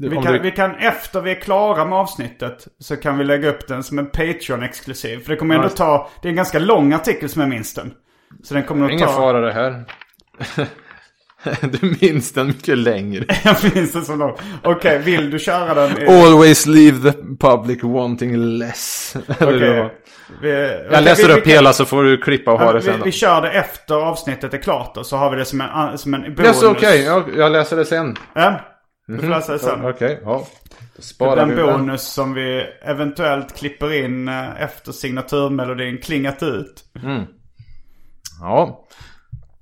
[0.00, 0.38] vi, kan, du...
[0.38, 3.98] vi kan efter vi är klara med avsnittet så kan vi lägga upp den som
[3.98, 5.20] en Patreon-exklusiv.
[5.20, 7.92] För det kommer ändå ta, det är en ganska lång artikel som jag minns den.
[8.42, 9.14] Så den kommer nog Ingen ta...
[9.14, 9.84] fara det här.
[11.60, 13.24] du minns den mycket längre.
[13.44, 14.36] jag minns den så lång.
[14.62, 16.08] Okej, vill du köra den?
[16.08, 19.16] Always leave the public wanting less.
[19.40, 19.90] Vad?
[20.42, 22.98] Vi- Jag läser vi- upp vi hela så får du klippa och ha det sen
[22.98, 23.04] då.
[23.04, 26.14] vi kör det efter avsnittet är klart då, så har vi det som en, som
[26.14, 26.46] en bonus.
[26.46, 27.02] Yes, okej.
[27.02, 28.16] Jag, jag läser det sen.
[28.34, 28.60] Ja,
[29.06, 29.82] du får läsa det sen.
[29.82, 30.46] Ja, Okej, ja.
[31.18, 31.78] Då Det blir en den.
[31.78, 36.84] bonus som vi eventuellt klipper in eh, efter signaturmelodin klingat ut.
[38.40, 38.86] Ja.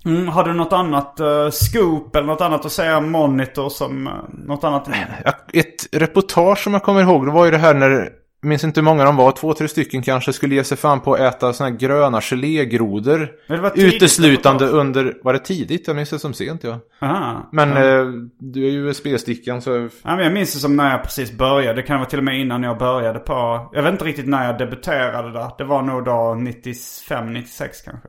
[0.05, 4.07] Mm, har du något annat uh, scoop eller något annat att säga om Monitor som
[4.07, 4.13] uh,
[4.47, 4.89] något annat?
[5.25, 8.09] Ja, Ett reportage som jag kommer ihåg, det var ju det här när
[8.43, 11.15] minns inte hur många de var, två, tre stycken kanske, skulle ge sig fan på
[11.15, 13.29] att äta såna här gröna gelégrodor.
[13.75, 15.87] Uteslutande under, var det tidigt?
[15.87, 16.79] Jag minns det som sent ja.
[17.01, 17.49] Aha.
[17.53, 17.77] Men Ja.
[17.85, 18.07] eh,
[18.39, 19.71] du är ju USB-stickan så...
[20.03, 21.75] Ja, men jag minns det som när jag precis började.
[21.81, 23.71] Det kan vara till och med innan jag började på...
[23.73, 25.51] Jag vet inte riktigt när jag debuterade där.
[25.59, 28.09] Det var nog då 95, 96 kanske.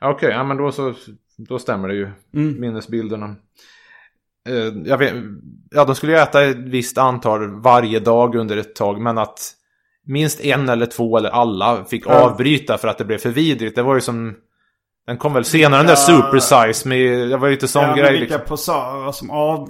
[0.00, 0.94] Okej, ja men då så,
[1.36, 2.08] då stämmer det ju.
[2.34, 2.60] Mm.
[2.60, 3.34] Minnesbilderna.
[4.48, 5.14] Eh, jag vet,
[5.70, 9.54] ja, de skulle ju äta ett visst antal varje dag under ett tag, men att
[10.06, 12.12] minst en eller två eller alla fick Ja.
[12.12, 13.76] avbryta för att det blev för vidrigt.
[13.76, 14.34] Det var ju som...
[15.06, 17.94] Den kom väl senare, den där super size med, det var ju lite sån ja,
[17.94, 18.48] grej vilka liksom.
[18.48, 19.68] posörer som av...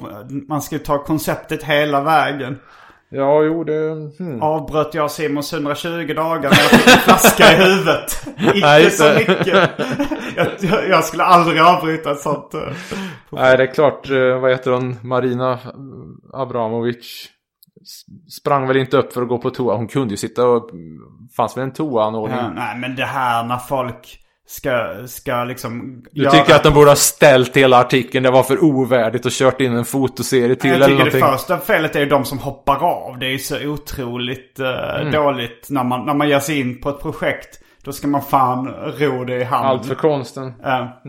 [0.49, 2.59] Man ska ju ta konceptet hela vägen.
[3.11, 4.11] Ja, jo det...
[4.19, 4.43] Hmm.
[4.43, 8.27] Avbröt jag Simons 120 dagar när jag fick en flaska i huvudet.
[8.37, 9.71] Nej, Inte just så mycket.
[10.61, 12.55] Jag, jag skulle aldrig avbryta ett sånt.
[12.55, 12.61] eh.
[13.31, 15.59] Nej, det är klart, eh, vad heter hon, Marina
[16.33, 17.29] Abramovic
[18.41, 19.77] sprang väl inte upp för att gå på toa.
[19.77, 20.71] Hon kunde ju sitta och...
[21.37, 22.39] Fanns väl en toaanordning?
[22.39, 26.03] Ja, nej men det här när folk ska, ska liksom...
[26.13, 29.61] Du tycker att de borde ha ställt hela artikeln, det var för ovärdigt och kört
[29.61, 31.21] in en fotoserie till jag eller tycker någonting.
[31.21, 33.19] det första felet är ju de som hoppar av.
[33.19, 36.89] Det är ju så otroligt eh, dåligt när man, när man ger sig in på
[36.89, 37.61] ett projekt.
[37.83, 38.69] Då ska man fan
[38.99, 39.67] ro det i hamn.
[39.67, 40.53] Allt för konsten.
[40.63, 41.01] Ja.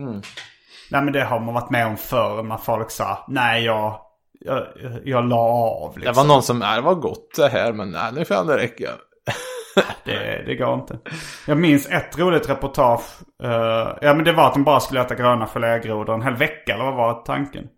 [0.90, 4.00] Nej men det har man varit med om förr när folk sa nej jag,
[4.40, 4.66] jag,
[5.04, 6.14] jag la av liksom.
[6.14, 8.56] Det var någon som, nej det var gott det här men nej nu får det
[8.56, 8.90] räcka.
[10.04, 10.98] Det, det går inte.
[11.46, 13.02] Jag minns ett roligt reportage.
[13.42, 16.74] eh, ja men det var att de bara skulle äta gröna gelégrodor en hel vecka
[16.74, 17.68] eller vad var tanken?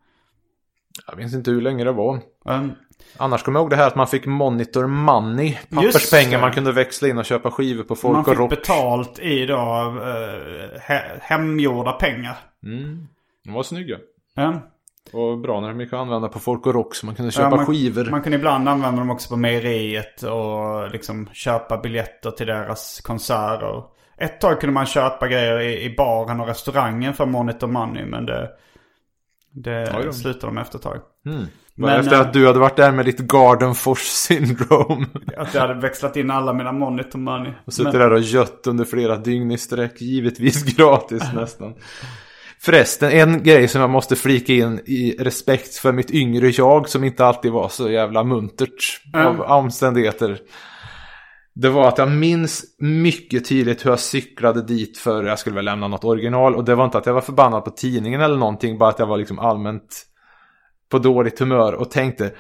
[1.07, 2.20] Jag minns inte hur länge det var.
[2.44, 2.72] Um,
[3.16, 5.59] Annars kommer jag ihåg det här att man fick monitor money.
[5.70, 8.50] Papperspengar man kunde växla in och köpa skivor på folk man och fick rock.
[8.50, 12.36] betalt i då uh, he, hemgjorda pengar.
[13.44, 13.96] De var snygga.
[14.34, 14.61] Ja.
[15.12, 17.42] Och bra när de gick att använda på folk och rock så man kunde Ja,
[17.42, 18.11] köpa man, skivor.
[18.11, 23.82] Man kunde ibland använda dem också på mejeriet och liksom köpa biljetter till deras konserter.
[24.18, 28.26] Ett tag kunde man köpa grejer i, i baren och restaurangen för Monitor Money men
[28.26, 28.50] det,
[29.50, 30.98] det slutade de efter ett tag.
[31.76, 35.07] Bara Men, efter eh, att du hade varit där med ditt Gardenfors syndrome.
[35.36, 37.53] Att jag hade växlat in alla mina Monitor Money.
[37.66, 40.00] Och suttit Men- där och gött under flera dygn i sträck.
[40.00, 41.74] Givetvis gratis nästan.
[42.64, 47.04] Förresten, en grej som jag måste flika in i respekt för mitt yngre jag som
[47.04, 50.38] inte alltid var så jävla muntert av omständigheter.
[51.54, 55.64] Det var att jag minns mycket tydligt hur jag cyklade dit för jag skulle väl
[55.64, 56.54] lämna något original.
[56.54, 58.78] Och det var inte att jag var förbannad på tidningen eller någonting.
[58.78, 60.02] Bara att jag var liksom allmänt
[60.90, 62.32] på dåligt humör och tänkte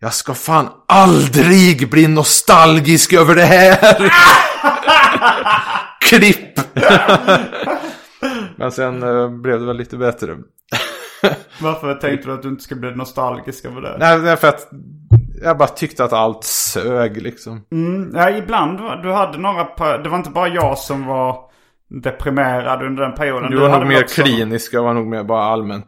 [0.00, 4.12] jag ska fan aldrig bli nostalgisk över det här.
[6.00, 6.60] Klipp!
[8.56, 10.36] Men sen eh, blev det väl lite bättre.
[11.62, 13.96] Varför tänkte du att du inte skulle bli nostalgisk över det?
[13.98, 14.68] Nej, det är för att
[15.42, 17.64] jag bara tyckte att allt sög liksom.
[17.72, 18.78] Mm, ja, ibland.
[19.02, 19.98] Du hade några...
[19.98, 21.38] Det var inte bara jag som var
[22.02, 23.50] deprimerad under den perioden.
[23.50, 25.86] Du var nog mer också- klinisk, jag var nog mer bara allmänt,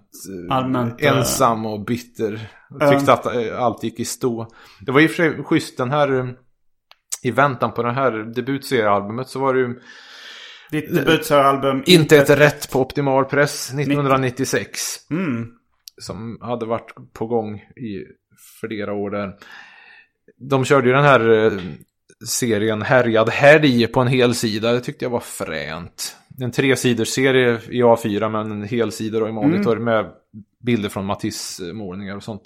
[0.51, 2.49] eh, Allmänt, eh, ensam och bitter.
[2.81, 4.47] Jag tyckte att eh, allt gick i stå.
[4.81, 6.35] Det var i och för sig schysst den här,
[7.23, 9.81] i väntan på det här debutseriealbumet så var det ju
[10.71, 11.83] Ditt debutseriealbum.
[11.87, 14.81] Inte ett rätt på optimal press 1996.
[15.11, 15.49] Mm.
[15.99, 18.05] Som hade varit på gång i
[18.61, 19.37] flera år där.
[20.37, 21.53] De körde ju den här eh,
[22.27, 24.73] serien Härjad helg på en hel sida.
[24.73, 26.17] Det tyckte jag var fränt.
[26.41, 30.13] En tresiders serie i A4 men en hel sida då i monitor med
[30.61, 32.43] bilder från Matisse målningar och sånt.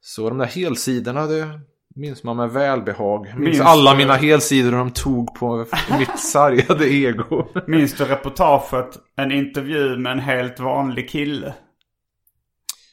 [0.00, 1.60] Så de där helsidorna det
[1.94, 3.24] minns man med välbehag.
[3.26, 5.56] Minns Minns alla du- mina helsidor de tog på
[5.98, 7.46] mitt sargade ego.
[7.66, 8.98] Minns du reportaget?
[9.16, 11.54] En intervju med en helt vanlig kille.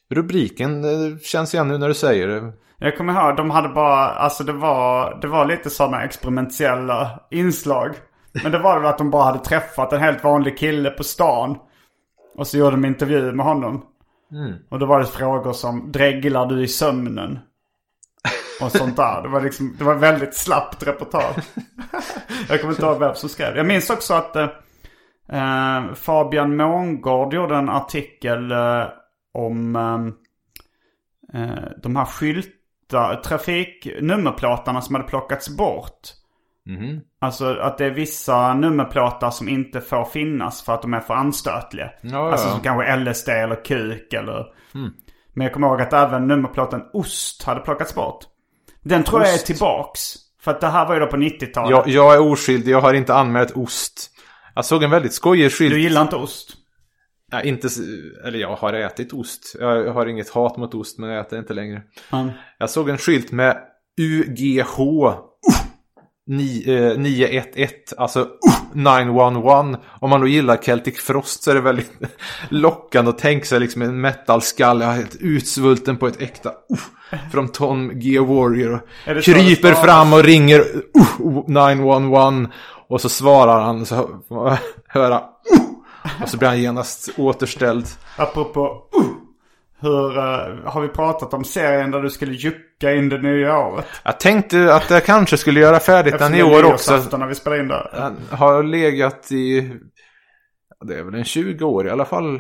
[0.10, 0.84] Rubriken
[1.20, 2.54] känns igen nu när du säger det.
[2.80, 7.96] Jag kommer ihåg, de hade bara, alltså det var, det var lite sådana experimentella inslag.
[8.44, 11.58] Men det var väl att de bara hade träffat en helt vanlig kille på stan.
[12.38, 13.84] Och så gjorde de intervju med honom.
[14.70, 17.40] Och då var det frågor som, dreglar du i sömnen?
[18.62, 19.22] Och sånt där.
[19.22, 21.36] Det var liksom, det var väldigt slappt reportage.
[22.50, 23.58] jag kommer inte ihåg vem som skrev.
[23.58, 24.50] Jag minns också att eh,
[25.30, 28.84] eh, Fabian Mångård gjorde en artikel eh,
[29.34, 36.00] om eh, eh, de här skyltar, trafiknummerplåtarna som hade plockats bort.
[37.20, 41.14] Alltså att det är vissa nummerplåtar som inte får finnas för att de är för
[41.14, 41.90] anstötliga.
[42.02, 44.46] Ja, alltså som kanske LSD eller kuk eller...
[45.34, 48.26] Men jag kommer ihåg att även nummerplåten Ost hade plockats bort.
[48.88, 49.46] Den tror jag är Ost?
[49.46, 50.16] tillbaks.
[50.42, 51.72] För att det här var ju då på 90-talet.
[51.72, 54.10] Jag, jag är oskyldig, jag har inte anmält ost.
[54.56, 55.74] Jag såg en väldigt skojig skylt.
[55.74, 56.54] Du gillar inte ost?
[57.32, 57.70] Ja, inte,
[58.26, 59.56] eller jag har ätit ost.
[59.60, 61.82] Jag har inget hat mot ost men jag äter inte längre.
[62.14, 62.30] Mm.
[62.58, 63.58] Jag såg en skylt med
[64.02, 64.80] UGH
[66.28, 67.44] 911,
[67.98, 68.28] alltså uh,
[68.74, 69.78] 911.
[70.00, 71.92] Om man då gillar Celtic Frost så är det väldigt
[72.50, 77.92] lockande att tänka sig liksom en metalskalle, helt utsvulten på ett äkta uh, från Tom
[78.00, 78.20] G.
[78.20, 78.82] Warrior.
[79.22, 82.50] Kryper fram och ringer uh, 911
[82.90, 84.58] och så svarar han så man
[84.88, 87.86] höra uh, och så blir han genast återställd.
[88.18, 88.62] Apropå
[88.98, 89.27] uh,
[89.80, 90.24] hur eh,
[90.66, 93.86] har vi pratat om serien där du skulle jucka in det nya året?
[94.04, 97.18] Jag tänkte att jag kanske skulle göra färdigt den i år också.
[97.18, 97.90] när vi spelar in det.
[97.94, 99.72] Den har legat i...
[100.86, 102.36] Det är väl en 20 år i alla fall.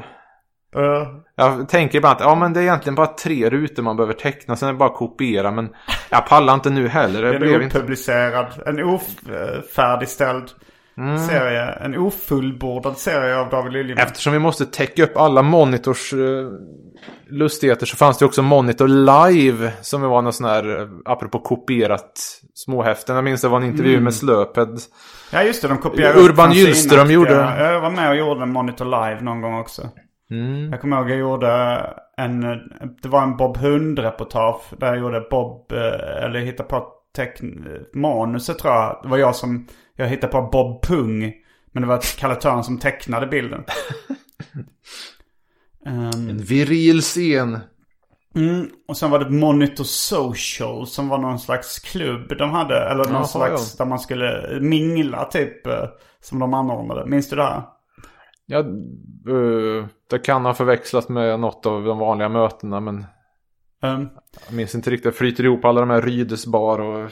[0.75, 4.13] Eh, Jag tänker ibland att ja, men det är egentligen bara tre rutor man behöver
[4.13, 4.55] teckna.
[4.55, 5.51] Sen är det bara att kopiera.
[5.51, 5.69] Men
[6.09, 7.21] jag pallar inte nu heller.
[7.21, 7.77] Det en blev inte...
[7.79, 10.51] opublicerad, en ofärdigställd
[10.97, 11.17] Mm.
[11.17, 11.63] serie.
[11.71, 14.05] En ofullbordad serie av David Liljemark.
[14.07, 16.19] Eftersom vi måste täcka upp alla monitors eh,
[17.29, 19.71] lustigheter så fanns det också Monitor Live.
[19.81, 22.11] Som var någon sån här, eh, apropå kopierat
[22.53, 23.15] småhäften.
[23.15, 24.03] Jag minns det var en intervju Mm.
[24.03, 24.69] med Slöped.
[25.33, 28.41] Ja just det, de kopierade Urban upp fanzinaktiga- Gyllström gjorde- Jag var med och gjorde
[28.43, 29.81] en Monitor Live någon gång också.
[30.31, 30.71] Mm.
[30.71, 31.79] Jag kommer ihåg jag gjorde
[32.17, 32.41] en,
[33.01, 34.61] det var en Bob Hund-reportage.
[34.79, 37.45] Där jag gjorde Bob, eh, eller hittade på teckn,
[37.93, 38.99] manuset tror jag.
[39.03, 39.67] Det var jag som,
[39.97, 41.33] jag hittade på Bob Pung.
[41.71, 43.63] Men det var Kalle Törn som tecknade bilden.
[45.85, 47.59] Ehm, En viril scen.
[48.35, 52.75] Mm, och sen var det Monitor Social som var någon slags klubb de hade.
[52.89, 55.67] Eller någon Jaha, slags där man skulle mingla typ.
[55.67, 55.83] eh,
[56.21, 57.05] Som de anordnade.
[57.05, 57.61] Minns du det här?
[58.45, 62.79] Ja, eh, det kan ha förväxlat med något av de vanliga mötena.
[62.79, 63.05] Men
[63.83, 64.07] Ehm,
[64.47, 65.05] jag minns inte riktigt.
[65.05, 67.11] Jag flyter ihop alla de här Rydesbar och...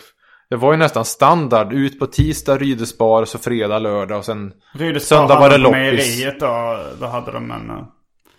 [0.50, 1.74] Det var ju nästan standard.
[1.74, 4.52] Ut på tisdag Rydesbar, så fredag, lördag och sen...
[4.74, 5.78] Rydesbar Söndag var det loppis.
[5.78, 6.80] Mejeriet då.
[7.00, 7.70] Då hade de en...
[7.70, 7.84] eh,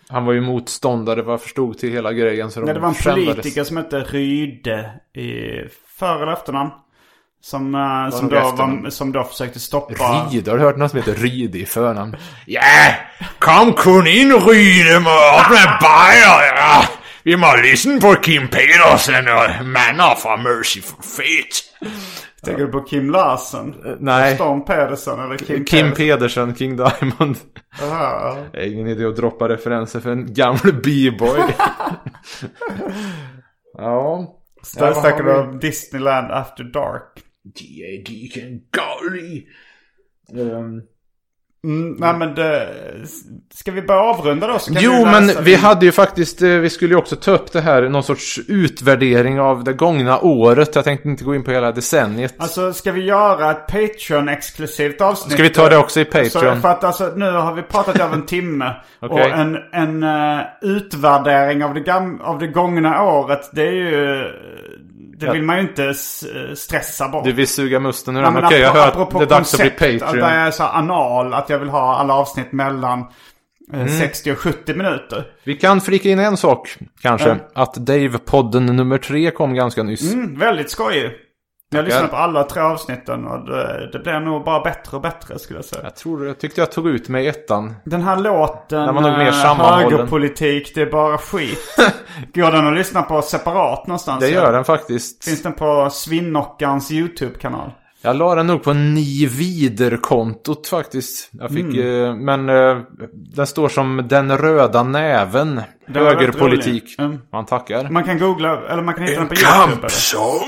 [0.09, 2.51] Han var ju motståndare vad jag förstod till hela grejen.
[2.51, 3.35] Så de Nej, det var en skändades.
[3.35, 5.51] politiker som hette Ryde i
[5.99, 6.71] för eller efternamn.
[7.41, 10.29] Som, eh, som, då var, som då försökte stoppa...
[10.33, 12.17] Ryd, har du hört någon som heter Ryd i förnamn?
[12.47, 12.63] Ja,
[13.39, 15.13] kom kun in Ryde med
[16.57, 16.85] ja.
[17.27, 21.91] Vi må lyssna på Kim Pedersen och mannar från Mercyful Fate.
[22.43, 23.75] Tänker du på Kim Larsen?
[24.01, 24.35] nej.
[24.35, 26.55] Storm Pedersen eller Kim, Kim Pedersen?
[26.57, 27.37] King Diamond.
[27.83, 28.39] Aha.
[28.53, 31.41] Det är ingen idé att droppa referenser för en gammal b-boy.
[33.73, 34.35] ja.
[34.77, 35.39] Där snackar du vi?
[35.39, 37.23] om Disneyland After Dark.
[38.07, 39.49] Diken gullig.
[40.33, 40.83] Ehm,
[41.67, 42.69] Mm, nej men det...
[43.55, 44.59] Ska vi börja avrunda då?
[44.71, 47.61] Jo, men vi din- hade ju faktiskt, eh, vi skulle ju också ta upp det
[47.61, 50.75] här, någon sorts utvärdering av det gångna året.
[50.75, 52.35] Jag tänkte inte gå in på hela decenniet.
[52.39, 55.33] Alltså ska vi göra ett Patreon-exklusivt avsnitt?
[55.33, 56.61] Ska vi ta det också i Så, Patreon?
[56.61, 58.73] för att alltså nu har vi pratat över en timme.
[59.01, 59.25] Okej.
[59.33, 64.25] Och en, en eh, utvärdering av det, gam- av det gångna året, det är ju...
[65.19, 66.25] Det vill man ju inte s-
[66.55, 67.25] stressa bort.
[67.25, 68.45] Du vill suga musten ur den?
[68.45, 70.03] Okej, jag hör att det är dags att bli Patreon.
[70.09, 72.99] Att jag är så anal, att jag vill ha alla avsnitt mellan
[73.73, 73.89] eh, Mm.
[73.89, 75.25] 60 och 70 minuter.
[75.45, 77.29] Vi kan flika in en sak, kanske.
[77.29, 77.63] Ja.
[77.63, 80.13] Att Dave-podden nummer tre kom ganska nyss.
[80.13, 81.11] Mm, väldigt skojig.
[81.71, 81.85] Jag Tackar.
[81.87, 85.59] lyssnade på alla tre avsnitten och det, det blir nog bara bättre och bättre skulle
[85.59, 85.83] jag säga.
[85.85, 87.75] Jag tror, jag tyckte jag tog ut mig i ettan.
[87.85, 91.77] Den här låten, Den eh, högerpolitik, det är bara skit.
[92.35, 94.21] Går den att lyssna på separat någonstans?
[94.21, 95.25] Det gör den faktiskt.
[95.25, 97.71] Finns den på Svinnockans YouTube-kanal?
[98.03, 101.29] Jag la den nog på ni vidare-kontot faktiskt.
[101.33, 102.05] Jag fick, Mm.
[102.05, 105.61] eh, men eh, den står som den röda näven.
[105.87, 106.99] Rätt Högerpolitik.
[106.99, 107.19] Mm.
[107.33, 107.89] Man tackar.
[107.91, 109.57] Man kan googla, eller man kan hitta den på YouTube.
[109.67, 109.77] Eller?
[109.81, 110.47] Kampsång?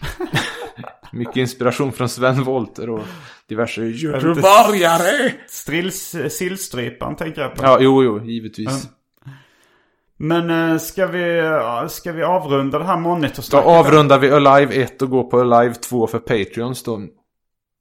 [1.12, 3.02] Mycket inspiration från Sven Wollter och
[3.48, 5.32] diverse Göteborgare?
[5.48, 7.64] Strills, sillstryparen tänker jag på.
[7.64, 8.88] Ja, jo, jo, givetvis.
[10.16, 11.42] Men eh, ska vi,
[11.88, 13.68] ska vi avrunda det här Då monitorsnacket?
[13.68, 17.00] avrundar vi Alive 1 och går på Alive 2 för Patreons då.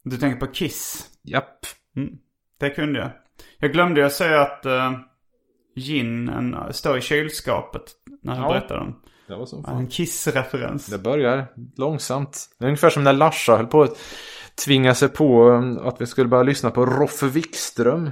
[0.03, 1.05] Du tänker på Kiss?
[1.23, 1.59] Japp.
[1.95, 2.09] Mm,
[2.59, 3.09] det kunde jag.
[3.57, 4.91] Jag glömde ju säga att uh,
[5.75, 7.83] ginen uh, står i kylskåpet
[8.23, 8.49] när jag Ja.
[8.49, 8.95] berättade den.
[9.29, 10.85] Det var som En Kiss-referens.
[10.85, 11.47] Det börjar
[11.77, 12.49] långsamt.
[12.59, 13.97] Det är ungefär som när Larsa höll på att
[14.65, 18.11] tvinga sig på um, att vi skulle börja lyssna på Roffe Wikström.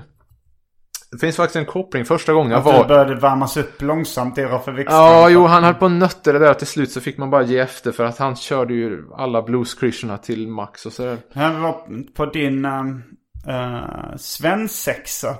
[1.12, 2.06] Det finns faktiskt en koppling.
[2.06, 2.88] Första gången jag Att det var...
[2.88, 4.98] började värmas upp långsamt i Roffe Wikström.
[4.98, 6.54] Ja, jo, han höll på och nötte det där.
[6.54, 9.78] Till slut så fick man bara ge efter för att han körde ju alla blues
[10.24, 11.18] till max och sådär.
[11.34, 15.38] Jag var på din uh, svensexa.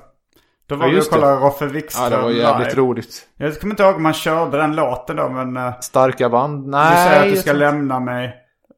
[0.70, 1.10] Då var Ja, vi och det.
[1.10, 2.82] kollade Roffe Wikström Ja, det var jävligt live.
[2.82, 3.28] roligt.
[3.38, 5.58] Jag kommer inte ihåg om man körde den låten då, men...
[5.58, 6.66] Uh, Starka band?
[6.66, 7.08] du Nej.
[7.10, 8.36] säger att du ska tror- lämna mig.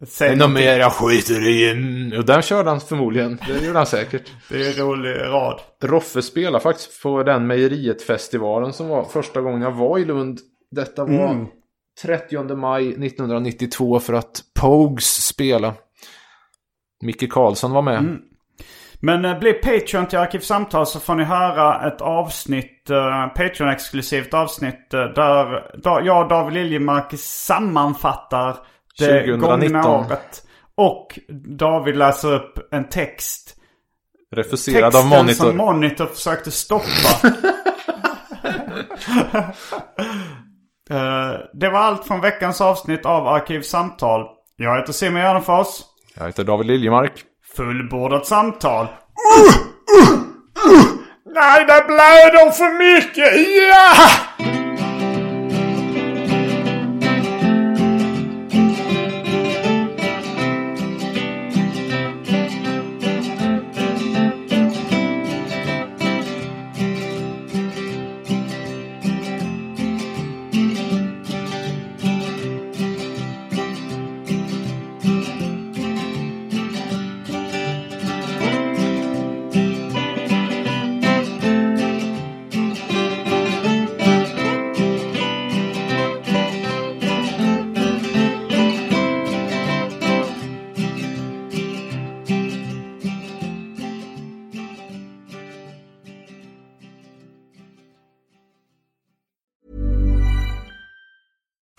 [0.07, 1.71] Säg Något mer jag skiter i.
[1.71, 3.39] Mm, Och den körde han förmodligen.
[3.47, 4.31] Det gjorde han säkert.
[4.49, 5.59] Det är en rolig rad.
[5.83, 10.39] Roffe spelade faktiskt på den Mejeriet-festivalen som var första gången jag var i Lund.
[10.71, 11.45] Detta var Mm.
[12.01, 15.73] 30 maj 1992 för att Pogues spela.
[17.01, 18.17] Micke Karlsson var med.
[19.01, 24.93] Men eh, bli Patreon till Arkivsamtal så får ni höra ett avsnitt, eh, Patreon-exklusivt avsnitt
[24.93, 28.57] eh, där jag och David Liljemark sammanfattar
[28.99, 29.39] det 2019.
[29.71, 30.43] gångna året.
[30.75, 31.19] Och
[31.57, 33.55] David läser upp en text.
[34.35, 35.45] Refuserad av Texten Monitor.
[35.45, 37.33] som Monitor försökte stoppa.
[41.53, 44.27] Det var allt från veckans avsnitt av Arkivsamtal.
[44.55, 45.67] Jag heter Simon Gärdenfors.
[46.15, 47.25] Jag heter David Liljemark.
[47.59, 48.87] Fullbordat samtal.
[51.35, 53.47] Nej, det blöder för mycket!
[53.71, 54.28] Ja!